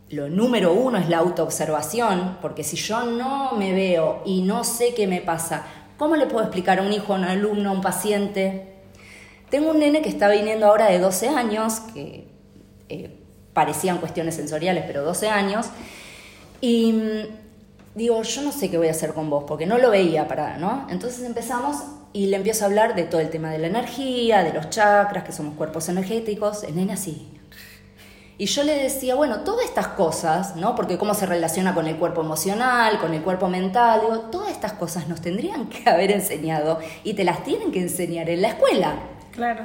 lo 0.10 0.30
número 0.30 0.74
uno 0.74 0.98
es 0.98 1.10
la 1.10 1.20
autoobservación, 1.20 2.38
porque 2.42 2.64
si 2.64 2.78
yo 2.78 3.04
no 3.04 3.52
me 3.54 3.74
veo 3.74 4.22
y 4.26 4.42
no 4.42 4.64
sé 4.64 4.94
qué 4.94 5.08
me 5.08 5.22
pasa, 5.22 5.66
¿Cómo 6.04 6.18
le 6.18 6.26
puedo 6.26 6.44
explicar 6.44 6.80
a 6.80 6.82
un 6.82 6.92
hijo, 6.92 7.14
a 7.14 7.18
un 7.18 7.24
alumno, 7.24 7.70
a 7.70 7.72
un 7.72 7.80
paciente? 7.80 8.74
Tengo 9.50 9.72
un 9.72 9.80
nene 9.80 10.02
que 10.02 10.10
está 10.10 10.28
viniendo 10.28 10.66
ahora 10.66 10.88
de 10.88 11.00
12 11.00 11.30
años, 11.30 11.80
que 11.94 12.28
eh, 12.90 13.18
parecían 13.54 14.00
cuestiones 14.00 14.36
sensoriales, 14.36 14.84
pero 14.86 15.06
12 15.06 15.30
años, 15.30 15.68
y 16.60 16.92
mm, 16.92 17.96
digo, 17.96 18.22
yo 18.22 18.42
no 18.42 18.52
sé 18.52 18.70
qué 18.70 18.78
voy 18.78 18.90
a 18.90 18.92
hacer 18.92 19.14
con 19.14 19.30
vos, 19.30 19.46
porque 19.48 19.66
no 19.66 19.78
lo 19.78 19.92
veía 19.92 20.28
para, 20.28 20.58
¿no? 20.58 20.88
Entonces 20.90 21.24
empezamos 21.24 21.78
y 22.12 22.26
le 22.26 22.36
empiezo 22.36 22.66
a 22.66 22.68
hablar 22.68 22.96
de 22.96 23.04
todo 23.04 23.22
el 23.22 23.30
tema 23.30 23.50
de 23.50 23.60
la 23.60 23.68
energía, 23.68 24.44
de 24.44 24.52
los 24.52 24.70
chakras, 24.70 25.24
que 25.24 25.32
somos 25.32 25.56
cuerpos 25.56 25.88
energéticos. 25.88 26.64
El 26.64 26.76
nene 26.76 26.92
así, 26.92 27.30
y 28.44 28.46
yo 28.46 28.64
le 28.64 28.76
decía, 28.76 29.16
bueno, 29.16 29.40
todas 29.40 29.64
estas 29.64 29.88
cosas, 29.88 30.58
¿no? 30.58 30.76
Porque 30.76 30.98
cómo 30.98 31.14
se 31.14 31.26
relaciona 31.26 31.74
con 31.74 31.88
el 31.88 31.96
cuerpo 31.96 32.20
emocional, 32.20 33.00
con 33.00 33.14
el 33.14 33.22
cuerpo 33.22 33.48
mental, 33.48 34.02
digo, 34.02 34.20
todas 34.24 34.52
estas 34.52 34.74
cosas 34.74 35.08
nos 35.08 35.22
tendrían 35.22 35.70
que 35.70 35.90
haber 35.90 36.12
enseñado 36.12 36.78
y 37.06 37.14
te 37.14 37.24
las 37.24 37.46
tienen 37.46 37.72
que 37.72 37.80
enseñar 37.80 38.30
en 38.30 38.42
la 38.42 38.50
escuela. 38.50 38.96
Claro. 39.32 39.64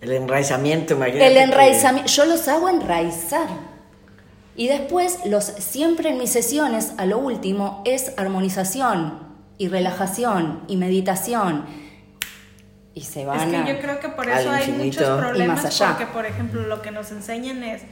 El 0.00 0.12
enraizamiento, 0.12 0.94
imagínate. 0.94 1.26
El 1.26 1.36
enraizamiento, 1.36 2.12
yo 2.12 2.24
los 2.26 2.46
hago 2.46 2.68
enraizar. 2.68 3.48
Y 4.54 4.68
después, 4.68 5.18
los, 5.26 5.42
siempre 5.42 6.10
en 6.10 6.18
mis 6.18 6.30
sesiones, 6.30 6.92
a 6.98 7.06
lo 7.06 7.18
último, 7.18 7.82
es 7.84 8.12
armonización 8.16 9.18
y 9.58 9.66
relajación 9.66 10.62
y 10.68 10.76
meditación. 10.76 11.64
Y 12.94 13.00
se 13.00 13.26
van 13.26 13.52
Es 13.52 13.64
que 13.64 13.72
yo 13.72 13.80
creo 13.80 13.98
que 13.98 14.10
por 14.10 14.28
eso 14.28 14.48
hay 14.48 14.70
muchos 14.70 15.18
problemas, 15.18 15.76
porque, 15.76 16.06
por 16.06 16.24
ejemplo, 16.24 16.62
lo 16.68 16.82
que 16.82 16.92
nos 16.92 17.10
enseñan 17.10 17.64
es 17.64 17.82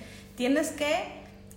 tienes 0.41 0.71
que 0.71 0.89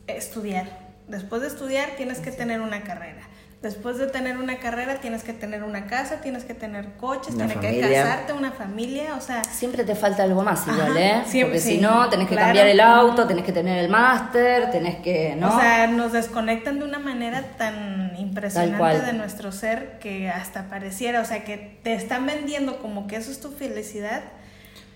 estudiar. 0.08 0.66
Después 1.08 1.42
de 1.42 1.48
estudiar 1.48 1.92
tienes 1.96 2.20
que 2.20 2.32
tener 2.32 2.60
una 2.60 2.82
carrera. 2.84 3.22
Después 3.62 3.98
de 3.98 4.08
tener 4.08 4.38
una 4.38 4.58
carrera 4.58 4.96
tienes 4.96 5.24
que 5.24 5.32
tener 5.32 5.64
una 5.64 5.86
casa, 5.88 6.20
tienes 6.20 6.44
que 6.44 6.54
tener 6.54 6.98
coches, 6.98 7.34
tienes 7.34 7.56
que 7.56 7.80
casarte, 7.80 8.34
una 8.34 8.52
familia, 8.52 9.16
o 9.16 9.22
sea... 9.22 9.42
Siempre 9.46 9.86
te 9.86 9.96
falta 9.96 10.24
algo 10.24 10.44
más 10.44 10.68
igual, 10.68 10.98
¿eh? 10.98 11.24
Porque 11.44 11.62
si 11.62 11.78
no, 11.78 12.10
tenés 12.10 12.28
que 12.28 12.36
cambiar 12.36 12.68
el 12.68 12.82
auto, 12.82 13.26
tenés 13.26 13.46
que 13.46 13.54
tener 13.54 13.78
el 13.78 13.90
máster, 13.90 14.70
tenés 14.70 14.98
que... 14.98 15.38
¿no? 15.38 15.56
O 15.56 15.60
sea, 15.62 15.88
nos 15.88 16.12
desconectan 16.12 16.80
de 16.80 16.84
una 16.84 17.00
manera 17.00 17.42
tan 17.58 18.18
impresionante 18.18 19.06
de 19.06 19.14
nuestro 19.14 19.54
ser 19.54 19.98
que 20.00 20.30
hasta 20.30 20.68
pareciera, 20.68 21.22
o 21.22 21.26
sea, 21.26 21.46
que 21.46 21.80
te 21.84 21.94
están 21.94 22.26
vendiendo 22.26 22.80
como 22.80 23.08
que 23.08 23.16
eso 23.16 23.32
es 23.32 23.40
tu 23.40 23.50
felicidad, 23.50 24.24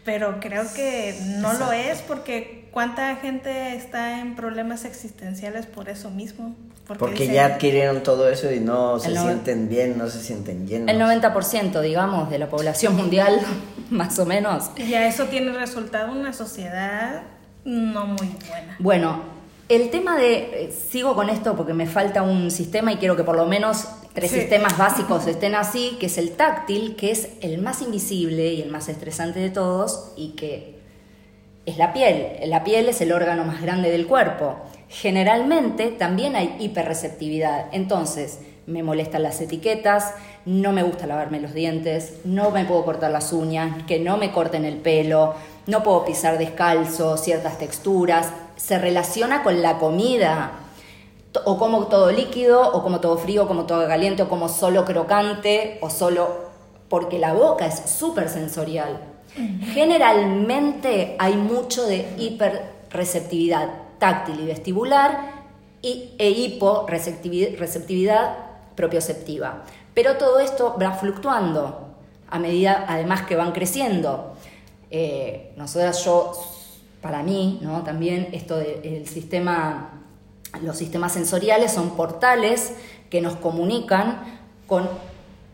pero 0.04 0.42
creo 0.42 0.66
que 0.74 1.18
no 1.38 1.54
lo 1.54 1.72
es 1.72 2.00
porque 2.02 2.67
cuánta 2.78 3.16
gente 3.16 3.74
está 3.74 4.20
en 4.20 4.36
problemas 4.36 4.86
existenciales 4.86 5.66
por 5.66 5.90
eso 5.90 6.12
mismo. 6.12 6.56
Porque, 6.86 7.26
ya 7.26 7.48
adquirieron 7.48 8.04
todo 8.04 8.30
eso 8.30 8.52
y 8.52 8.60
no 8.60 9.00
se 9.00 9.18
sienten 9.18 9.68
bien, 9.68 9.98
no 9.98 10.08
se 10.12 10.22
sienten 10.22 10.68
llenos. 10.68 10.88
El 10.88 11.02
90%, 11.02 11.82
digamos, 11.82 12.30
de 12.30 12.38
la 12.38 12.48
población 12.52 12.96
mundial, 12.96 13.42
más 13.90 14.20
o 14.20 14.28
menos. 14.28 14.70
Y 14.76 14.94
a 14.94 15.08
eso 15.08 15.26
tiene 15.26 15.54
resultado 15.54 16.12
una 16.12 16.34
sociedad 16.34 17.24
no 17.66 18.06
muy 18.06 18.30
buena. 18.48 18.76
Bueno, 18.78 19.24
el 19.70 19.90
tema 19.90 20.16
de, 20.16 20.66
eh, 20.66 20.72
sigo 20.72 21.16
con 21.16 21.32
esto 21.32 21.56
porque 21.56 21.74
me 21.74 21.88
falta 21.88 22.22
un 22.22 22.52
sistema 22.52 22.94
y 22.94 22.98
quiero 22.98 23.16
que 23.16 23.24
por 23.24 23.38
lo 23.38 23.48
menos 23.48 23.88
tres 24.14 24.30
sistemas 24.30 24.78
básicos 24.78 25.26
estén 25.28 25.56
así, 25.56 25.98
que 26.00 26.06
es 26.06 26.20
el 26.20 26.34
táctil, 26.34 26.96
que 26.96 27.10
es 27.10 27.30
el 27.42 27.60
más 27.60 27.82
invisible 27.82 28.54
y 28.54 28.62
el 28.62 28.70
más 28.70 28.88
estresante 28.88 29.40
de 29.40 29.50
todos 29.50 30.12
y 30.16 30.34
que 30.34 30.77
es 31.68 31.78
la 31.78 31.92
piel. 31.92 32.40
La 32.46 32.64
piel 32.64 32.88
es 32.88 33.02
el 33.02 33.12
órgano 33.12 33.44
más 33.44 33.62
grande 33.62 33.92
del 33.92 34.08
cuerpo. 34.08 34.56
Generalmente 34.88 35.90
también 35.90 36.38
hay 36.38 36.56
hiperreceptividad. 36.60 37.66
Entonces, 37.74 38.40
me 38.66 38.84
molestan 38.84 39.22
las 39.22 39.42
etiquetas, 39.42 40.14
no 40.46 40.72
me 40.72 40.84
gusta 40.84 41.08
lavarme 41.08 41.42
los 41.42 41.54
dientes, 41.54 42.20
no 42.24 42.52
me 42.52 42.64
puedo 42.64 42.86
cortar 42.86 43.12
las 43.12 43.34
uñas, 43.34 43.84
que 43.84 44.00
no 44.00 44.16
me 44.16 44.32
corten 44.32 44.64
el 44.64 44.78
pelo, 44.78 45.36
no 45.66 45.84
puedo 45.84 46.06
pisar 46.06 46.38
descalzo, 46.38 47.18
ciertas 47.18 47.58
texturas. 47.58 48.32
Se 48.56 48.80
relaciona 48.80 49.44
con 49.44 49.62
la 49.62 49.78
comida. 49.78 50.52
O 51.44 51.58
como 51.58 51.88
todo 51.88 52.14
líquido, 52.14 52.62
o 52.74 52.82
como 52.82 53.02
todo 53.02 53.18
frío, 53.18 53.44
o 53.44 53.48
como 53.48 53.66
todo 53.66 53.86
caliente, 53.90 54.24
o 54.24 54.30
como 54.30 54.48
solo 54.48 54.86
crocante, 54.86 55.80
o 55.82 55.90
solo... 55.90 56.48
porque 56.88 57.20
la 57.20 57.34
boca 57.34 57.66
es 57.66 57.90
súper 57.90 58.30
sensorial. 58.30 59.17
Generalmente 59.74 61.16
hay 61.20 61.36
mucho 61.36 61.86
de 61.86 62.08
hiperreceptividad 62.18 63.70
táctil 64.00 64.40
y 64.40 64.46
vestibular 64.46 65.38
y, 65.82 66.12
e 66.18 66.30
hiporreceptividad 66.30 68.38
propioceptiva. 68.76 69.64
Pero 69.94 70.16
todo 70.18 70.40
esto 70.40 70.76
va 70.82 70.94
fluctuando 70.94 71.96
a 72.30 72.40
medida, 72.40 72.86
además, 72.88 73.24
que 73.24 73.36
van 73.36 73.52
creciendo. 73.52 74.34
Eh, 74.92 75.52
nosotras, 75.58 76.02
yo, 76.04 76.32
para 77.02 77.24
mí, 77.24 77.60
¿no? 77.62 77.84
también 77.84 78.30
esto 78.32 78.58
del 78.58 79.08
sistema, 79.08 79.90
los 80.62 80.78
sistemas 80.78 81.14
sensoriales 81.14 81.74
son 81.74 81.92
portales 81.92 82.74
que 83.10 83.22
nos 83.22 83.36
comunican 83.36 84.42
con 84.68 84.88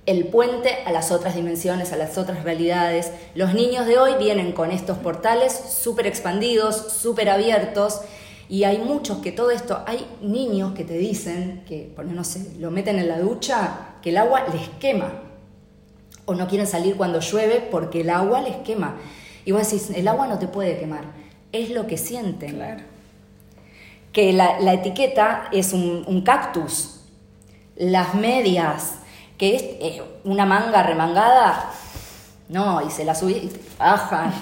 el 0.06 0.26
puente 0.26 0.70
a 0.86 0.92
las 0.92 1.12
otras 1.12 1.36
dimensiones, 1.36 1.94
a 1.94 1.98
las 1.98 2.18
otras 2.18 2.44
realidades. 2.44 3.12
Los 3.36 3.54
niños 3.54 3.86
de 3.86 3.98
hoy 3.98 4.16
vienen 4.20 4.52
con 4.52 4.72
estos 4.72 4.98
portales 4.98 5.54
súper 5.54 6.08
expandidos, 6.08 6.76
súper 6.76 7.30
abiertos, 7.30 8.02
y 8.50 8.66
hay 8.66 8.78
muchos 8.80 9.20
que 9.20 9.32
todo 9.32 9.52
esto, 9.52 9.82
hay 9.88 10.06
niños 10.22 10.74
que 10.74 10.84
te 10.84 10.98
dicen 10.98 11.64
que, 11.66 11.96
no 12.04 12.24
sé, 12.24 12.52
lo 12.60 12.72
meten 12.72 13.00
en 13.00 13.08
la 13.08 13.20
ducha, 13.20 13.96
que 14.02 14.10
el 14.10 14.18
agua 14.18 14.46
les 14.54 14.68
quema, 14.80 15.14
o 16.26 16.36
no 16.36 16.48
quieren 16.48 16.68
salir 16.68 16.96
cuando 16.96 17.20
llueve 17.20 17.62
porque 17.72 18.02
el 18.02 18.10
agua 18.10 18.42
les 18.42 18.58
quema. 18.58 18.98
Y 19.46 19.54
vos 19.54 19.70
decís, 19.70 19.90
el 19.96 20.08
agua 20.08 20.28
no 20.28 20.40
te 20.40 20.48
puede 20.48 20.78
quemar, 20.78 21.06
es 21.52 21.70
lo 21.70 21.88
que 21.88 21.98
sienten. 21.98 22.86
Que 24.12 24.34
la, 24.34 24.74
etiqueta 24.74 25.48
es 25.54 25.74
un, 25.74 26.04
un 26.06 26.22
cactus, 26.22 27.00
las 27.76 28.14
medias, 28.14 28.98
que 29.44 29.56
es 29.58 29.64
eh, 29.82 30.02
una 30.24 30.46
manga 30.46 30.84
remangada, 30.84 31.70
no, 32.48 32.82
y 32.88 32.90
se 32.90 33.04
la 33.04 33.14
suben 33.14 33.36
y 33.36 33.52
bajan, 33.78 34.34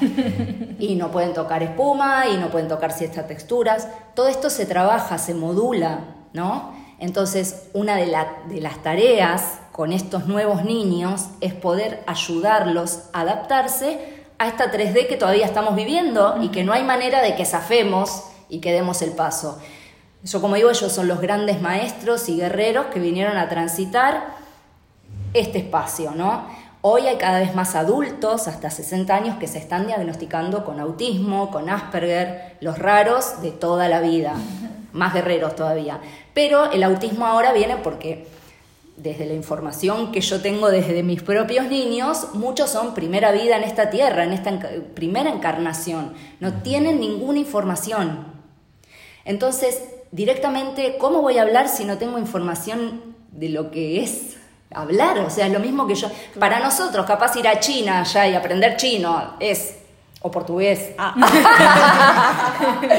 y 0.80 0.94
no 0.94 1.10
pueden 1.10 1.34
tocar 1.34 1.64
espuma, 1.64 2.28
y 2.28 2.38
no 2.38 2.52
pueden 2.52 2.68
tocar 2.68 2.92
ciertas 2.92 3.28
texturas. 3.28 3.88
Todo 4.14 4.28
esto 4.28 4.52
se 4.52 4.68
trabaja, 4.68 5.18
se 5.18 5.34
modula, 5.34 6.02
¿no? 6.34 6.76
Entonces, 7.00 7.64
una 7.74 7.96
de, 7.96 8.16
de 8.50 8.62
las 8.62 8.84
tareas 8.84 9.58
con 9.72 9.92
estos 9.92 10.28
nuevos 10.28 10.64
niños 10.66 11.30
es 11.40 11.56
poder 11.56 12.04
ayudarlos 12.06 13.00
a 13.12 13.22
adaptarse 13.22 14.22
a 14.38 14.50
esta 14.50 14.72
3D 14.72 15.08
que 15.08 15.18
todavía 15.18 15.48
estamos 15.48 15.76
viviendo 15.76 16.38
y 16.44 16.50
que 16.50 16.64
no 16.64 16.74
hay 16.74 16.84
manera 16.84 17.24
de 17.24 17.36
que 17.36 17.46
zafemos 17.46 18.26
y 18.50 18.60
que 18.60 18.72
demos 18.72 19.02
el 19.02 19.14
paso. 19.14 19.58
Yo 20.24 20.42
como 20.42 20.58
digo, 20.58 20.70
ellos 20.70 20.92
son 20.92 21.08
los 21.08 21.22
grandes 21.22 21.60
maestros 21.60 22.30
y 22.30 22.38
guerreros 22.38 22.86
que 22.94 23.00
vinieron 23.00 23.38
a 23.38 23.50
transitar 23.50 24.41
este 25.34 25.60
espacio, 25.60 26.12
¿no? 26.16 26.46
Hoy 26.84 27.04
hay 27.08 27.18
cada 27.18 27.40
vez 27.40 27.54
más 27.54 27.76
adultos, 27.76 28.48
hasta 28.48 28.72
60 28.72 29.14
años, 29.14 29.38
que 29.38 29.48
se 29.48 29.60
están 29.60 29.86
diagnosticando 29.86 30.66
con 30.66 30.80
autismo, 30.80 31.52
con 31.52 31.70
Asperger, 31.70 32.58
los 32.60 32.80
raros 32.80 33.42
de 33.44 33.52
toda 33.52 33.88
la 33.88 34.02
vida, 34.02 34.34
más 34.92 35.14
guerreros 35.14 35.56
todavía. 35.56 36.00
Pero 36.34 36.72
el 36.72 36.82
autismo 36.82 37.28
ahora 37.28 37.54
viene 37.54 37.78
porque 37.78 38.26
desde 38.98 39.28
la 39.28 39.34
información 39.34 40.12
que 40.12 40.22
yo 40.22 40.42
tengo 40.42 40.70
desde 40.72 41.04
mis 41.04 41.22
propios 41.22 41.68
niños, 41.68 42.30
muchos 42.34 42.72
son 42.72 42.96
primera 42.96 43.32
vida 43.32 43.58
en 43.58 43.64
esta 43.64 43.92
tierra, 43.92 44.24
en 44.24 44.34
esta 44.34 44.60
primera 44.96 45.30
encarnación, 45.30 46.14
no 46.40 46.62
tienen 46.62 47.00
ninguna 47.00 47.40
información. 47.40 48.26
Entonces, 49.24 49.84
directamente, 50.12 50.98
¿cómo 50.98 51.22
voy 51.22 51.38
a 51.38 51.44
hablar 51.44 51.70
si 51.70 51.86
no 51.86 52.00
tengo 52.00 52.18
información 52.18 53.02
de 53.32 53.50
lo 53.50 53.70
que 53.70 54.04
es 54.04 54.38
hablar, 54.74 55.20
o 55.20 55.30
sea, 55.30 55.48
es 55.48 55.54
lo 55.54 55.60
mismo 55.60 55.88
que 55.88 55.96
yo. 55.96 56.10
Para 56.40 56.60
nosotros, 56.60 57.06
capaz 57.06 57.36
ir 57.36 57.48
a 57.48 57.60
China 57.60 58.04
ya 58.04 58.28
y 58.28 58.36
aprender 58.36 58.76
chino 58.78 59.36
es. 59.40 59.78
o 60.22 60.32
portugués. 60.32 60.92
Ah. 60.98 61.16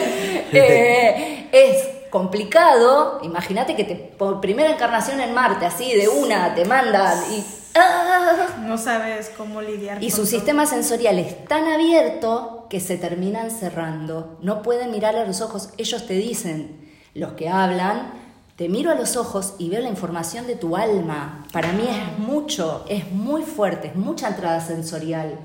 Eh, 0.55 1.49
es 1.51 2.11
complicado. 2.11 3.21
Imagínate 3.23 3.75
que 3.75 3.85
te, 3.85 3.95
por 3.95 4.41
primera 4.41 4.71
encarnación 4.71 5.19
en 5.21 5.33
Marte, 5.33 5.65
así 5.65 5.95
de 5.95 6.09
una, 6.09 6.55
te 6.55 6.67
mandan 6.67 7.19
y. 7.33 7.43
¡ah! 7.75 8.49
No 8.61 8.77
sabes 8.77 9.33
cómo 9.37 9.63
lidiar 9.63 10.03
Y 10.05 10.11
su 10.11 10.27
sistema 10.27 10.67
sensorial 10.67 11.19
es 11.19 11.45
tan 11.47 11.67
abierto 11.67 12.67
que 12.69 12.81
se 12.81 12.99
terminan 12.99 13.51
cerrando. 13.51 14.39
No 14.43 14.63
pueden 14.63 14.91
mirarle 14.91 15.21
a 15.21 15.25
los 15.25 15.41
ojos. 15.41 15.71
Ellos 15.79 16.07
te 16.07 16.15
dicen, 16.15 16.91
los 17.15 17.33
que 17.33 17.49
hablan, 17.49 18.22
te 18.63 18.69
miro 18.69 18.93
a 18.93 18.95
los 18.95 19.17
ojos 19.17 19.57
y 19.59 19.71
veo 19.71 19.81
la 19.81 19.89
información 19.89 20.47
de 20.47 20.55
tu 20.55 20.77
alma. 20.77 21.45
Para 21.53 21.73
mí 21.73 21.83
es 21.89 22.17
mucho, 22.21 22.85
es 22.89 23.11
muy 23.11 23.43
fuerte, 23.43 23.89
es 23.89 23.97
mucha 23.97 24.29
entrada 24.29 24.61
sensorial 24.61 25.37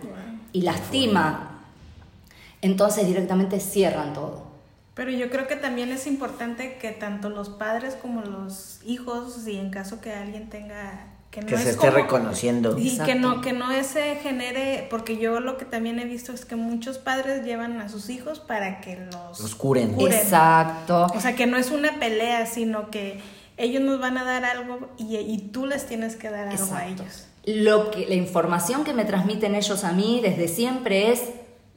y 0.54 0.62
lastima. 0.62 1.64
Entonces 2.62 3.08
directamente 3.08 3.60
cierran 3.60 4.14
todo. 4.14 4.44
Pero 4.94 5.10
yo 5.10 5.32
creo 5.32 5.48
que 5.48 5.56
también 5.56 5.90
es 5.90 6.06
importante 6.06 6.78
que 6.78 6.92
tanto 6.92 7.32
los 7.32 7.50
padres 7.50 7.96
como 7.96 8.22
los 8.22 8.82
hijos, 8.86 9.34
si 9.34 9.58
en 9.58 9.72
caso 9.72 10.00
que 10.00 10.14
alguien 10.14 10.52
tenga 10.52 11.08
que, 11.46 11.58
se 11.58 11.72
esté 11.72 11.90
reconociendo. 11.92 12.78
Y 12.78 12.98
que 12.98 13.16
no, 13.16 13.42
que 13.42 13.54
no 13.54 13.68
se 13.84 14.16
genere, 14.16 14.88
porque 14.90 15.18
yo 15.18 15.40
lo 15.40 15.58
que 15.58 15.66
también 15.66 16.00
he 16.00 16.06
visto 16.06 16.32
es 16.32 16.46
que 16.46 16.56
muchos 16.56 16.98
padres 16.98 17.46
llevan 17.46 17.80
a 17.80 17.90
sus 17.90 18.10
hijos 18.10 18.40
para 18.40 18.82
que 18.82 18.98
los, 19.12 19.40
los 19.40 19.56
curen. 19.56 20.00
Exacto. 20.00 21.08
O 21.14 21.22
sea, 21.22 21.36
que 21.36 21.46
no 21.46 21.58
es 21.58 21.72
una 21.72 22.00
pelea, 22.00 22.46
sino 22.46 22.90
que 22.90 23.20
ellos 23.58 23.82
nos 23.82 24.00
van 24.00 24.18
a 24.18 24.24
dar 24.24 24.46
algo 24.46 24.90
y, 24.98 25.18
y 25.18 25.38
tú 25.52 25.66
les 25.66 25.86
tienes 25.86 26.16
que 26.16 26.30
dar 26.30 26.48
algo 26.48 26.76
a 26.76 26.86
ellos. 26.88 27.28
Lo 27.46 27.92
que, 27.92 28.06
la 28.08 28.16
información 28.16 28.84
que 28.84 28.94
me 28.94 29.06
transmiten 29.06 29.56
ellos 29.56 29.84
a 29.84 29.92
mí 29.94 30.20
desde 30.22 30.48
siempre 30.48 31.12
es, 31.12 31.24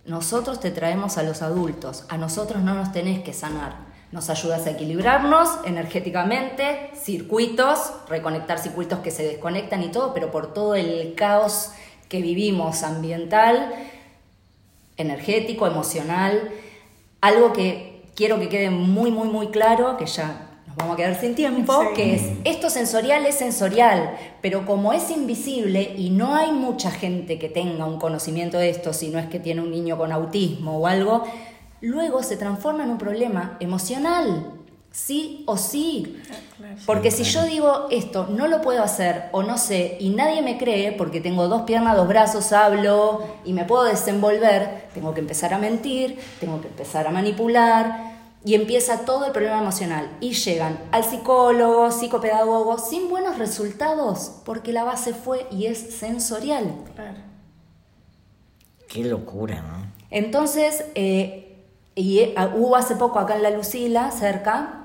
nosotros 0.04 0.60
te 0.60 0.70
traemos 0.70 1.18
a 1.18 1.22
los 1.22 1.42
adultos, 1.42 2.04
a 2.08 2.16
nosotros 2.16 2.62
no 2.62 2.74
nos 2.74 2.92
tenés 2.92 3.22
que 3.22 3.32
sanar 3.32 3.89
nos 4.12 4.28
ayudas 4.28 4.66
a 4.66 4.70
equilibrarnos 4.70 5.48
energéticamente, 5.64 6.90
circuitos, 6.94 7.92
reconectar 8.08 8.58
circuitos 8.58 8.98
que 9.00 9.10
se 9.10 9.22
desconectan 9.22 9.82
y 9.82 9.88
todo, 9.88 10.12
pero 10.12 10.30
por 10.30 10.52
todo 10.52 10.74
el 10.74 11.14
caos 11.14 11.70
que 12.08 12.20
vivimos 12.20 12.82
ambiental, 12.82 13.72
energético, 14.96 15.66
emocional. 15.66 16.50
Algo 17.20 17.52
que 17.52 18.02
quiero 18.16 18.40
que 18.40 18.48
quede 18.48 18.70
muy, 18.70 19.12
muy, 19.12 19.28
muy 19.28 19.48
claro, 19.48 19.96
que 19.96 20.06
ya 20.06 20.48
nos 20.66 20.76
vamos 20.76 20.94
a 20.94 20.96
quedar 20.96 21.20
sin 21.20 21.36
tiempo, 21.36 21.92
que 21.94 22.14
es, 22.14 22.22
esto 22.44 22.68
sensorial 22.68 23.26
es 23.26 23.36
sensorial, 23.36 24.16
pero 24.40 24.66
como 24.66 24.92
es 24.92 25.10
invisible 25.10 25.94
y 25.96 26.10
no 26.10 26.34
hay 26.34 26.50
mucha 26.50 26.90
gente 26.90 27.38
que 27.38 27.48
tenga 27.48 27.86
un 27.86 27.98
conocimiento 27.98 28.58
de 28.58 28.70
esto, 28.70 28.92
si 28.92 29.08
no 29.08 29.18
es 29.18 29.26
que 29.26 29.38
tiene 29.38 29.62
un 29.62 29.70
niño 29.70 29.96
con 29.96 30.10
autismo 30.12 30.78
o 30.78 30.86
algo, 30.86 31.24
luego 31.80 32.22
se 32.22 32.36
transforma 32.36 32.84
en 32.84 32.90
un 32.90 32.98
problema 32.98 33.56
emocional, 33.60 34.52
sí 34.90 35.44
o 35.46 35.56
sí. 35.56 36.20
Ah, 36.30 36.34
porque 36.86 37.10
si 37.10 37.24
yo 37.24 37.44
digo 37.44 37.86
esto, 37.90 38.26
no 38.30 38.46
lo 38.48 38.60
puedo 38.60 38.82
hacer 38.82 39.24
o 39.32 39.42
no 39.42 39.58
sé 39.58 39.96
y 40.00 40.10
nadie 40.10 40.42
me 40.42 40.58
cree 40.58 40.92
porque 40.92 41.20
tengo 41.20 41.48
dos 41.48 41.62
piernas, 41.62 41.96
dos 41.96 42.08
brazos, 42.08 42.52
hablo 42.52 43.22
y 43.44 43.52
me 43.52 43.64
puedo 43.64 43.84
desenvolver, 43.84 44.88
tengo 44.94 45.14
que 45.14 45.20
empezar 45.20 45.54
a 45.54 45.58
mentir, 45.58 46.18
tengo 46.38 46.60
que 46.60 46.68
empezar 46.68 47.06
a 47.06 47.10
manipular 47.10 48.10
y 48.44 48.54
empieza 48.54 49.04
todo 49.04 49.26
el 49.26 49.32
problema 49.32 49.58
emocional. 49.58 50.10
Y 50.20 50.32
llegan 50.32 50.78
al 50.92 51.04
psicólogo, 51.04 51.90
psicopedagogo, 51.90 52.78
sin 52.78 53.08
buenos 53.08 53.38
resultados 53.38 54.40
porque 54.44 54.72
la 54.72 54.84
base 54.84 55.14
fue 55.14 55.46
y 55.50 55.66
es 55.66 55.78
sensorial. 55.78 56.74
Qué 58.88 59.04
locura, 59.04 59.62
¿no? 59.62 59.90
Entonces, 60.10 60.84
eh, 60.94 61.49
y 62.00 62.20
eh, 62.20 62.34
hubo 62.56 62.76
hace 62.76 62.96
poco 62.96 63.18
acá 63.18 63.36
en 63.36 63.42
La 63.42 63.50
Lucila, 63.50 64.10
cerca, 64.10 64.84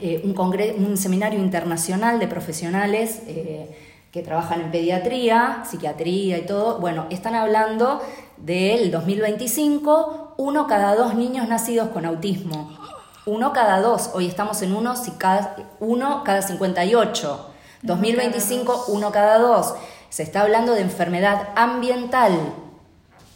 eh, 0.00 0.22
un, 0.24 0.38
un 0.38 0.96
seminario 0.96 1.40
internacional 1.40 2.20
de 2.20 2.28
profesionales 2.28 3.20
eh, 3.26 3.76
que 4.12 4.22
trabajan 4.22 4.60
en 4.60 4.70
pediatría, 4.70 5.64
psiquiatría 5.68 6.38
y 6.38 6.46
todo. 6.46 6.78
Bueno, 6.78 7.06
están 7.10 7.34
hablando 7.34 8.00
del 8.36 8.92
2025, 8.92 10.34
uno 10.36 10.68
cada 10.68 10.94
dos 10.94 11.16
niños 11.16 11.48
nacidos 11.48 11.88
con 11.88 12.06
autismo. 12.06 12.70
Uno 13.26 13.52
cada 13.52 13.80
dos, 13.80 14.10
hoy 14.14 14.28
estamos 14.28 14.62
en 14.62 14.74
uno, 14.74 14.94
cada, 15.18 15.56
uno 15.80 16.22
cada 16.24 16.42
58. 16.42 17.48
2025, 17.82 18.84
uno 18.86 19.10
cada 19.10 19.38
dos. 19.38 19.74
Se 20.10 20.22
está 20.22 20.42
hablando 20.42 20.74
de 20.74 20.82
enfermedad 20.82 21.48
ambiental 21.56 22.32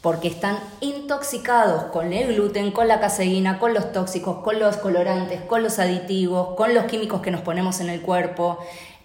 porque 0.06 0.28
están 0.28 0.60
intoxicados 0.80 1.90
con 1.90 2.12
el 2.12 2.32
gluten, 2.32 2.70
con 2.70 2.86
la 2.86 3.00
caseína, 3.00 3.58
con 3.58 3.74
los 3.74 3.90
tóxicos, 3.90 4.36
con 4.44 4.60
los 4.60 4.76
colorantes, 4.76 5.40
con 5.40 5.64
los 5.64 5.80
aditivos, 5.80 6.54
con 6.54 6.74
los 6.74 6.84
químicos 6.84 7.22
que 7.22 7.32
nos 7.32 7.40
ponemos 7.40 7.80
en 7.80 7.90
el 7.90 8.02
cuerpo. 8.02 8.56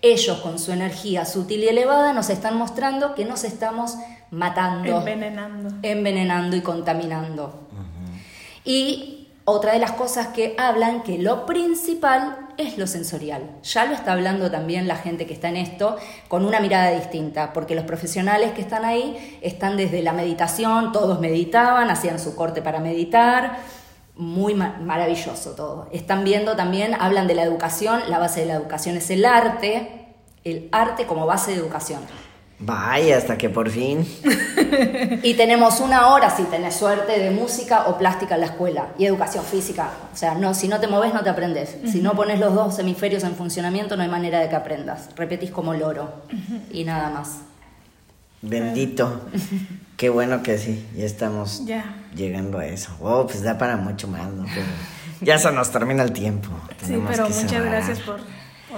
Ellos 0.04 0.38
con 0.42 0.60
su 0.60 0.72
energía 0.72 1.26
sutil 1.26 1.64
y 1.64 1.70
elevada 1.70 2.14
nos 2.14 2.30
están 2.30 2.56
mostrando 2.56 3.16
que 3.16 3.26
nos 3.26 3.44
estamos 3.46 3.96
matando, 4.30 5.00
envenenando, 5.00 5.72
envenenando 5.82 6.56
y 6.56 6.62
contaminando. 6.62 7.68
Y 8.64 9.30
otra 9.44 9.74
de 9.74 9.80
las 9.80 9.94
cosas 9.94 10.28
que 10.28 10.54
hablan 10.60 11.02
que 11.02 11.18
lo 11.18 11.48
principal 11.48 12.41
es 12.58 12.78
lo 12.78 12.88
sensorial. 12.88 13.44
Ya 13.64 13.86
lo 13.86 13.94
está 13.94 14.14
hablando 14.14 14.50
también 14.52 14.88
la 14.88 14.96
gente 14.96 15.26
que 15.26 15.34
está 15.34 15.50
en 15.50 15.58
esto 15.58 15.98
con 16.28 16.46
una 16.46 16.60
mirada 16.60 16.92
distinta, 16.92 17.54
porque 17.54 17.76
los 17.76 17.86
profesionales 17.86 18.52
que 18.52 18.62
están 18.62 18.86
ahí 18.86 19.40
están 19.42 19.78
desde 19.78 20.02
la 20.02 20.14
meditación, 20.14 20.92
todos 20.92 21.20
meditaban, 21.20 21.90
hacían 21.90 22.20
su 22.20 22.36
corte 22.36 22.62
para 22.62 22.80
meditar, 22.80 23.60
muy 24.16 24.54
maravilloso 24.54 25.52
todo. 25.52 25.88
Están 25.92 26.24
viendo 26.24 26.56
también, 26.56 26.96
hablan 27.00 27.28
de 27.28 27.36
la 27.36 27.44
educación, 27.44 28.02
la 28.10 28.20
base 28.20 28.42
de 28.42 28.46
la 28.48 28.56
educación 28.56 28.98
es 28.98 29.10
el 29.10 29.26
arte, 29.26 30.08
el 30.44 30.70
arte 30.72 31.06
como 31.06 31.26
base 31.26 31.52
de 31.52 31.58
educación. 31.58 32.02
Vaya, 32.64 33.18
hasta 33.18 33.38
que 33.40 33.50
por 33.50 33.72
fin. 33.72 34.08
y 35.24 35.34
tenemos 35.34 35.80
una 35.80 36.10
hora, 36.10 36.30
si 36.30 36.44
tenés 36.44 36.76
suerte, 36.76 37.20
de 37.20 37.32
música 37.32 37.88
o 37.88 37.98
plástica 37.98 38.36
en 38.36 38.42
la 38.42 38.48
escuela 38.48 38.90
y 39.00 39.06
educación 39.06 39.44
física. 39.44 39.90
O 40.14 40.16
sea, 40.16 40.36
no, 40.36 40.54
si 40.54 40.68
no 40.68 40.80
te 40.80 40.88
moves, 40.88 41.12
no 41.12 41.24
te 41.24 41.30
aprendes. 41.32 41.76
Si 41.92 42.02
no 42.02 42.14
pones 42.14 42.40
los 42.40 42.54
dos 42.54 42.78
hemisferios 42.78 43.24
en 43.24 43.36
funcionamiento, 43.36 43.98
no 43.98 44.04
hay 44.04 44.10
manera 44.10 44.40
de 44.40 44.48
que 44.48 44.56
aprendas. 44.56 45.10
Repetís 45.16 45.50
como 45.50 45.74
loro 45.74 46.14
y 46.72 46.84
nada 46.84 47.10
más. 47.10 47.40
Bendito. 48.44 49.22
Qué 49.98 50.10
bueno 50.10 50.44
que 50.44 50.58
sí, 50.58 50.86
ya 50.96 51.06
estamos 51.06 51.64
llegando 52.16 52.60
a 52.60 52.66
eso. 52.68 52.92
Oh, 53.02 53.26
pues 53.26 53.42
da 53.42 53.58
para 53.58 53.78
mucho 53.78 54.08
más, 54.08 54.32
¿no? 54.32 54.46
ya 55.22 55.38
se 55.38 55.52
nos 55.52 55.72
termina 55.72 56.04
el 56.04 56.12
tiempo. 56.12 56.50
sí, 56.86 57.00
pero 57.08 57.30
muchas 57.30 57.64
gracias 57.64 58.00
por, 58.00 58.20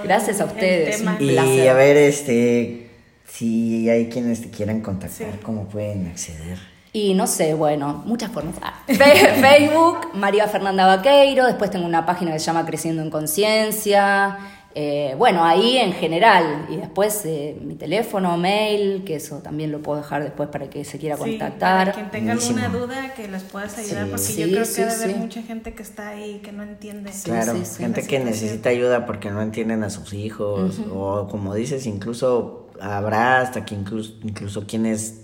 Gracias 0.02 0.40
a 0.40 0.46
ustedes. 0.46 1.02
Y 1.20 1.66
a 1.66 1.74
ver, 1.74 1.96
este 1.96 2.83
si 3.26 3.88
hay 3.88 4.08
quienes 4.08 4.42
te 4.42 4.50
quieran 4.50 4.80
contactar, 4.80 5.40
¿cómo 5.40 5.64
pueden 5.64 6.06
acceder? 6.06 6.58
Y 6.92 7.14
no 7.14 7.26
sé, 7.26 7.54
bueno, 7.54 8.04
muchas 8.06 8.30
formas. 8.30 8.54
Ah, 8.62 8.82
Facebook, 8.86 10.14
María 10.14 10.46
Fernanda 10.46 10.86
Vaqueiro, 10.86 11.44
después 11.44 11.70
tengo 11.70 11.86
una 11.86 12.06
página 12.06 12.32
que 12.32 12.38
se 12.38 12.46
llama 12.46 12.64
Creciendo 12.64 13.02
en 13.02 13.10
Conciencia. 13.10 14.38
Eh, 14.76 15.14
bueno, 15.18 15.44
ahí 15.44 15.76
en 15.78 15.92
general. 15.92 16.66
Y 16.68 16.76
después 16.76 17.22
eh, 17.24 17.56
mi 17.60 17.74
teléfono, 17.74 18.36
mail, 18.36 19.04
que 19.04 19.16
eso 19.16 19.38
también 19.38 19.72
lo 19.72 19.80
puedo 19.82 20.02
dejar 20.02 20.22
después 20.22 20.48
para 20.48 20.68
que 20.68 20.84
se 20.84 20.98
quiera 20.98 21.16
contactar. 21.16 21.86
Para 21.86 21.92
quien 21.92 22.10
tenga 22.10 22.32
alguna 22.32 22.68
duda, 22.68 23.14
que 23.14 23.26
les 23.26 23.42
puedas 23.42 23.76
ayudar, 23.78 24.08
porque 24.08 24.34
yo 24.34 24.46
creo 24.46 24.64
que 24.64 24.80
debe 24.80 24.92
haber 24.92 25.16
mucha 25.16 25.42
gente 25.42 25.74
que 25.74 25.82
está 25.82 26.08
ahí 26.10 26.40
que 26.44 26.52
no 26.52 26.62
entiende. 26.62 27.10
claro, 27.24 27.54
gente 27.76 28.06
que 28.06 28.20
necesita 28.20 28.68
ayuda 28.68 29.06
porque 29.06 29.30
no 29.30 29.42
entienden 29.42 29.84
a 29.84 29.90
sus 29.90 30.12
hijos, 30.12 30.80
o 30.92 31.28
como 31.28 31.54
dices, 31.54 31.86
incluso 31.86 32.63
habrá 32.84 33.40
hasta 33.40 33.64
que 33.64 33.74
incluso, 33.74 34.14
incluso 34.22 34.66
quienes 34.66 35.22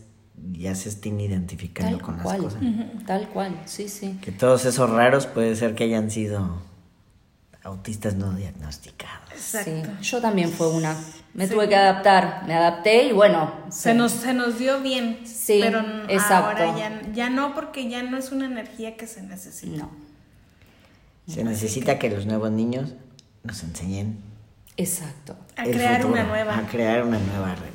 ya 0.53 0.75
se 0.75 0.89
estén 0.89 1.21
identificando 1.21 2.01
con 2.01 2.17
las 2.17 2.37
cosas. 2.39 2.61
Tal 3.07 3.29
cual, 3.29 3.61
sí, 3.67 3.89
sí. 3.89 4.19
Que 4.23 4.33
todos 4.33 4.65
esos 4.65 4.89
raros 4.89 5.27
puede 5.27 5.55
ser 5.57 5.75
que 5.75 5.85
hayan 5.85 6.11
sido 6.11 6.63
autistas 7.63 8.15
no 8.15 8.33
diagnosticados. 8.33 9.29
Sí, 9.37 9.83
yo 10.03 10.21
también 10.21 10.51
fue 10.51 10.71
una. 10.71 10.97
Me 11.35 11.47
tuve 11.47 11.69
que 11.69 11.77
adaptar, 11.77 12.45
me 12.47 12.55
adapté 12.55 13.05
y 13.05 13.13
bueno. 13.13 13.53
Se, 13.71 13.95
nos, 13.95 14.13
se 14.13 14.33
nos 14.33 14.59
dio 14.59 14.81
bien. 14.81 15.21
Sí, 15.25 15.61
pero 15.63 15.81
ahora 16.31 16.77
ya, 16.77 17.03
ya 17.13 17.31
no, 17.31 17.55
porque 17.55 17.89
ya 17.89 18.03
no 18.03 18.17
es 18.17 18.33
una 18.33 18.47
energía 18.47 18.97
que 18.97 19.07
se 19.07 19.23
necesita. 19.23 19.83
No. 19.85 19.91
Se 21.27 21.45
necesita 21.45 21.99
que 21.99 22.11
los 22.11 22.27
nuevos 22.27 22.51
niños 22.51 22.95
nos 23.45 23.63
enseñen 23.63 24.31
Exacto. 24.81 25.37
A 25.61 25.65
crear 25.65 26.07
una 26.07 26.23
nueva. 26.25 26.59
A 26.59 26.67
crear 26.67 27.03
una 27.03 27.19
nueva 27.19 27.55
realidad. 27.55 27.71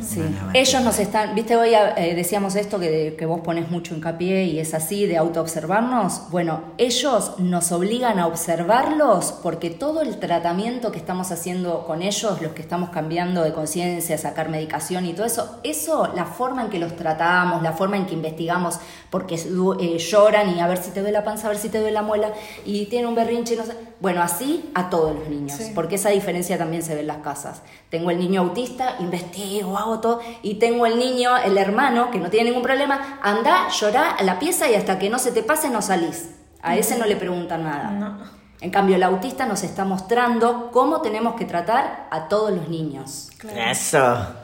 Sí. 0.00 0.22
Ellos 0.54 0.82
nos 0.82 0.98
están, 0.98 1.34
viste, 1.34 1.56
hoy 1.56 1.70
eh, 1.74 2.14
decíamos 2.14 2.54
esto 2.56 2.78
que, 2.78 3.14
que, 3.18 3.26
vos 3.26 3.40
pones 3.40 3.70
mucho 3.70 3.94
hincapié 3.94 4.44
y 4.44 4.60
es 4.60 4.74
así, 4.74 5.06
de 5.06 5.16
autoobservarnos. 5.16 6.30
Bueno, 6.30 6.60
ellos 6.78 7.38
nos 7.38 7.72
obligan 7.72 8.18
a 8.18 8.26
observarlos 8.26 9.32
porque 9.42 9.70
todo 9.70 10.02
el 10.02 10.18
tratamiento 10.18 10.92
que 10.92 10.98
estamos 10.98 11.32
haciendo 11.32 11.84
con 11.84 12.02
ellos, 12.02 12.40
los 12.40 12.52
que 12.52 12.62
estamos 12.62 12.90
cambiando 12.90 13.42
de 13.42 13.52
conciencia, 13.52 14.16
sacar 14.18 14.48
medicación 14.48 15.06
y 15.06 15.12
todo 15.12 15.26
eso, 15.26 15.60
eso, 15.64 16.12
la 16.14 16.24
forma 16.24 16.62
en 16.62 16.70
que 16.70 16.78
los 16.78 16.94
tratamos, 16.96 17.62
la 17.62 17.72
forma 17.72 17.96
en 17.96 18.06
que 18.06 18.14
investigamos, 18.14 18.78
porque 19.10 19.34
eh, 19.34 19.98
lloran 19.98 20.56
y 20.56 20.60
a 20.60 20.66
ver 20.66 20.78
si 20.78 20.90
te 20.90 21.00
duele 21.00 21.12
la 21.12 21.24
panza, 21.24 21.48
a 21.48 21.50
ver 21.50 21.58
si 21.58 21.68
te 21.68 21.78
duele 21.78 21.92
la 21.92 22.02
muela 22.02 22.32
y 22.64 22.86
tiene 22.86 23.06
un 23.06 23.14
berrinche, 23.14 23.56
no 23.56 23.64
sé. 23.64 23.72
Bueno, 23.98 24.22
así 24.22 24.70
a 24.74 24.90
todos 24.90 25.14
los 25.14 25.28
niños, 25.28 25.58
porque 25.74 25.94
esa 25.94 26.10
diferencia 26.10 26.58
también 26.58 26.82
se 26.82 26.94
ve 26.94 27.00
en 27.00 27.06
las 27.06 27.15
casas. 27.22 27.62
Tengo 27.90 28.10
el 28.10 28.18
niño 28.18 28.42
autista, 28.42 28.96
investigo, 29.00 29.76
hago 29.76 30.00
todo, 30.00 30.20
y 30.42 30.54
tengo 30.54 30.86
el 30.86 30.98
niño, 30.98 31.36
el 31.36 31.58
hermano, 31.58 32.10
que 32.10 32.18
no 32.18 32.30
tiene 32.30 32.50
ningún 32.50 32.62
problema, 32.62 33.18
anda, 33.22 33.68
llora 33.68 34.12
a 34.12 34.22
la 34.22 34.38
pieza 34.38 34.70
y 34.70 34.74
hasta 34.74 34.98
que 34.98 35.10
no 35.10 35.18
se 35.18 35.32
te 35.32 35.42
pase 35.42 35.70
no 35.70 35.82
salís. 35.82 36.30
A 36.62 36.76
ese 36.76 36.98
no 36.98 37.06
le 37.06 37.16
preguntan 37.16 37.64
nada. 37.64 38.32
En 38.60 38.70
cambio, 38.70 38.96
el 38.96 39.02
autista 39.02 39.46
nos 39.46 39.62
está 39.62 39.84
mostrando 39.84 40.70
cómo 40.72 41.02
tenemos 41.02 41.36
que 41.36 41.44
tratar 41.44 42.08
a 42.10 42.28
todos 42.28 42.52
los 42.52 42.68
niños. 42.68 43.30
Eso. 43.54 44.34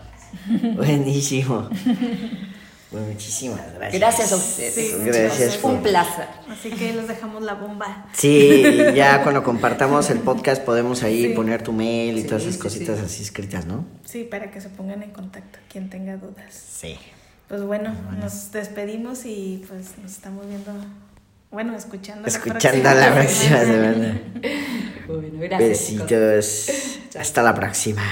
Buenísimo. 0.76 1.68
Pues 2.92 3.06
muchísimas 3.06 3.74
gracias. 3.74 4.00
Gracias 4.00 4.32
a 4.32 4.36
ustedes. 4.36 5.04
gracias. 5.04 5.64
Un 5.64 5.82
placer. 5.82 6.26
Así 6.46 6.70
que 6.70 6.92
les 6.92 7.08
dejamos 7.08 7.42
la 7.42 7.54
bomba. 7.54 8.06
Sí, 8.12 8.62
ya 8.94 9.22
cuando 9.22 9.42
compartamos 9.42 10.10
el 10.10 10.18
podcast 10.18 10.62
podemos 10.62 11.02
ahí 11.02 11.32
poner 11.34 11.62
tu 11.62 11.72
mail 11.72 12.18
y 12.18 12.24
todas 12.24 12.42
esas 12.42 12.58
cositas 12.58 13.00
así 13.00 13.22
escritas, 13.22 13.64
¿no? 13.64 13.86
Sí, 14.04 14.24
para 14.24 14.50
que 14.50 14.60
se 14.60 14.68
pongan 14.68 15.02
en 15.02 15.10
contacto 15.10 15.58
quien 15.70 15.88
tenga 15.88 16.18
dudas. 16.18 16.52
Sí. 16.52 16.98
Pues 17.48 17.62
bueno, 17.62 17.94
nos 18.20 18.52
despedimos 18.52 19.24
y 19.24 19.64
pues 19.66 19.98
nos 20.02 20.12
estamos 20.12 20.46
viendo, 20.46 20.72
bueno, 21.50 21.74
escuchando. 21.74 22.28
Escuchando 22.28 22.94
la 22.94 23.14
próxima, 23.14 23.60
semana. 23.60 24.20
Bueno, 25.06 25.38
gracias. 25.38 25.96
Besitos. 25.96 26.70
Hasta 27.18 27.42
la 27.42 27.54
próxima. 27.54 28.02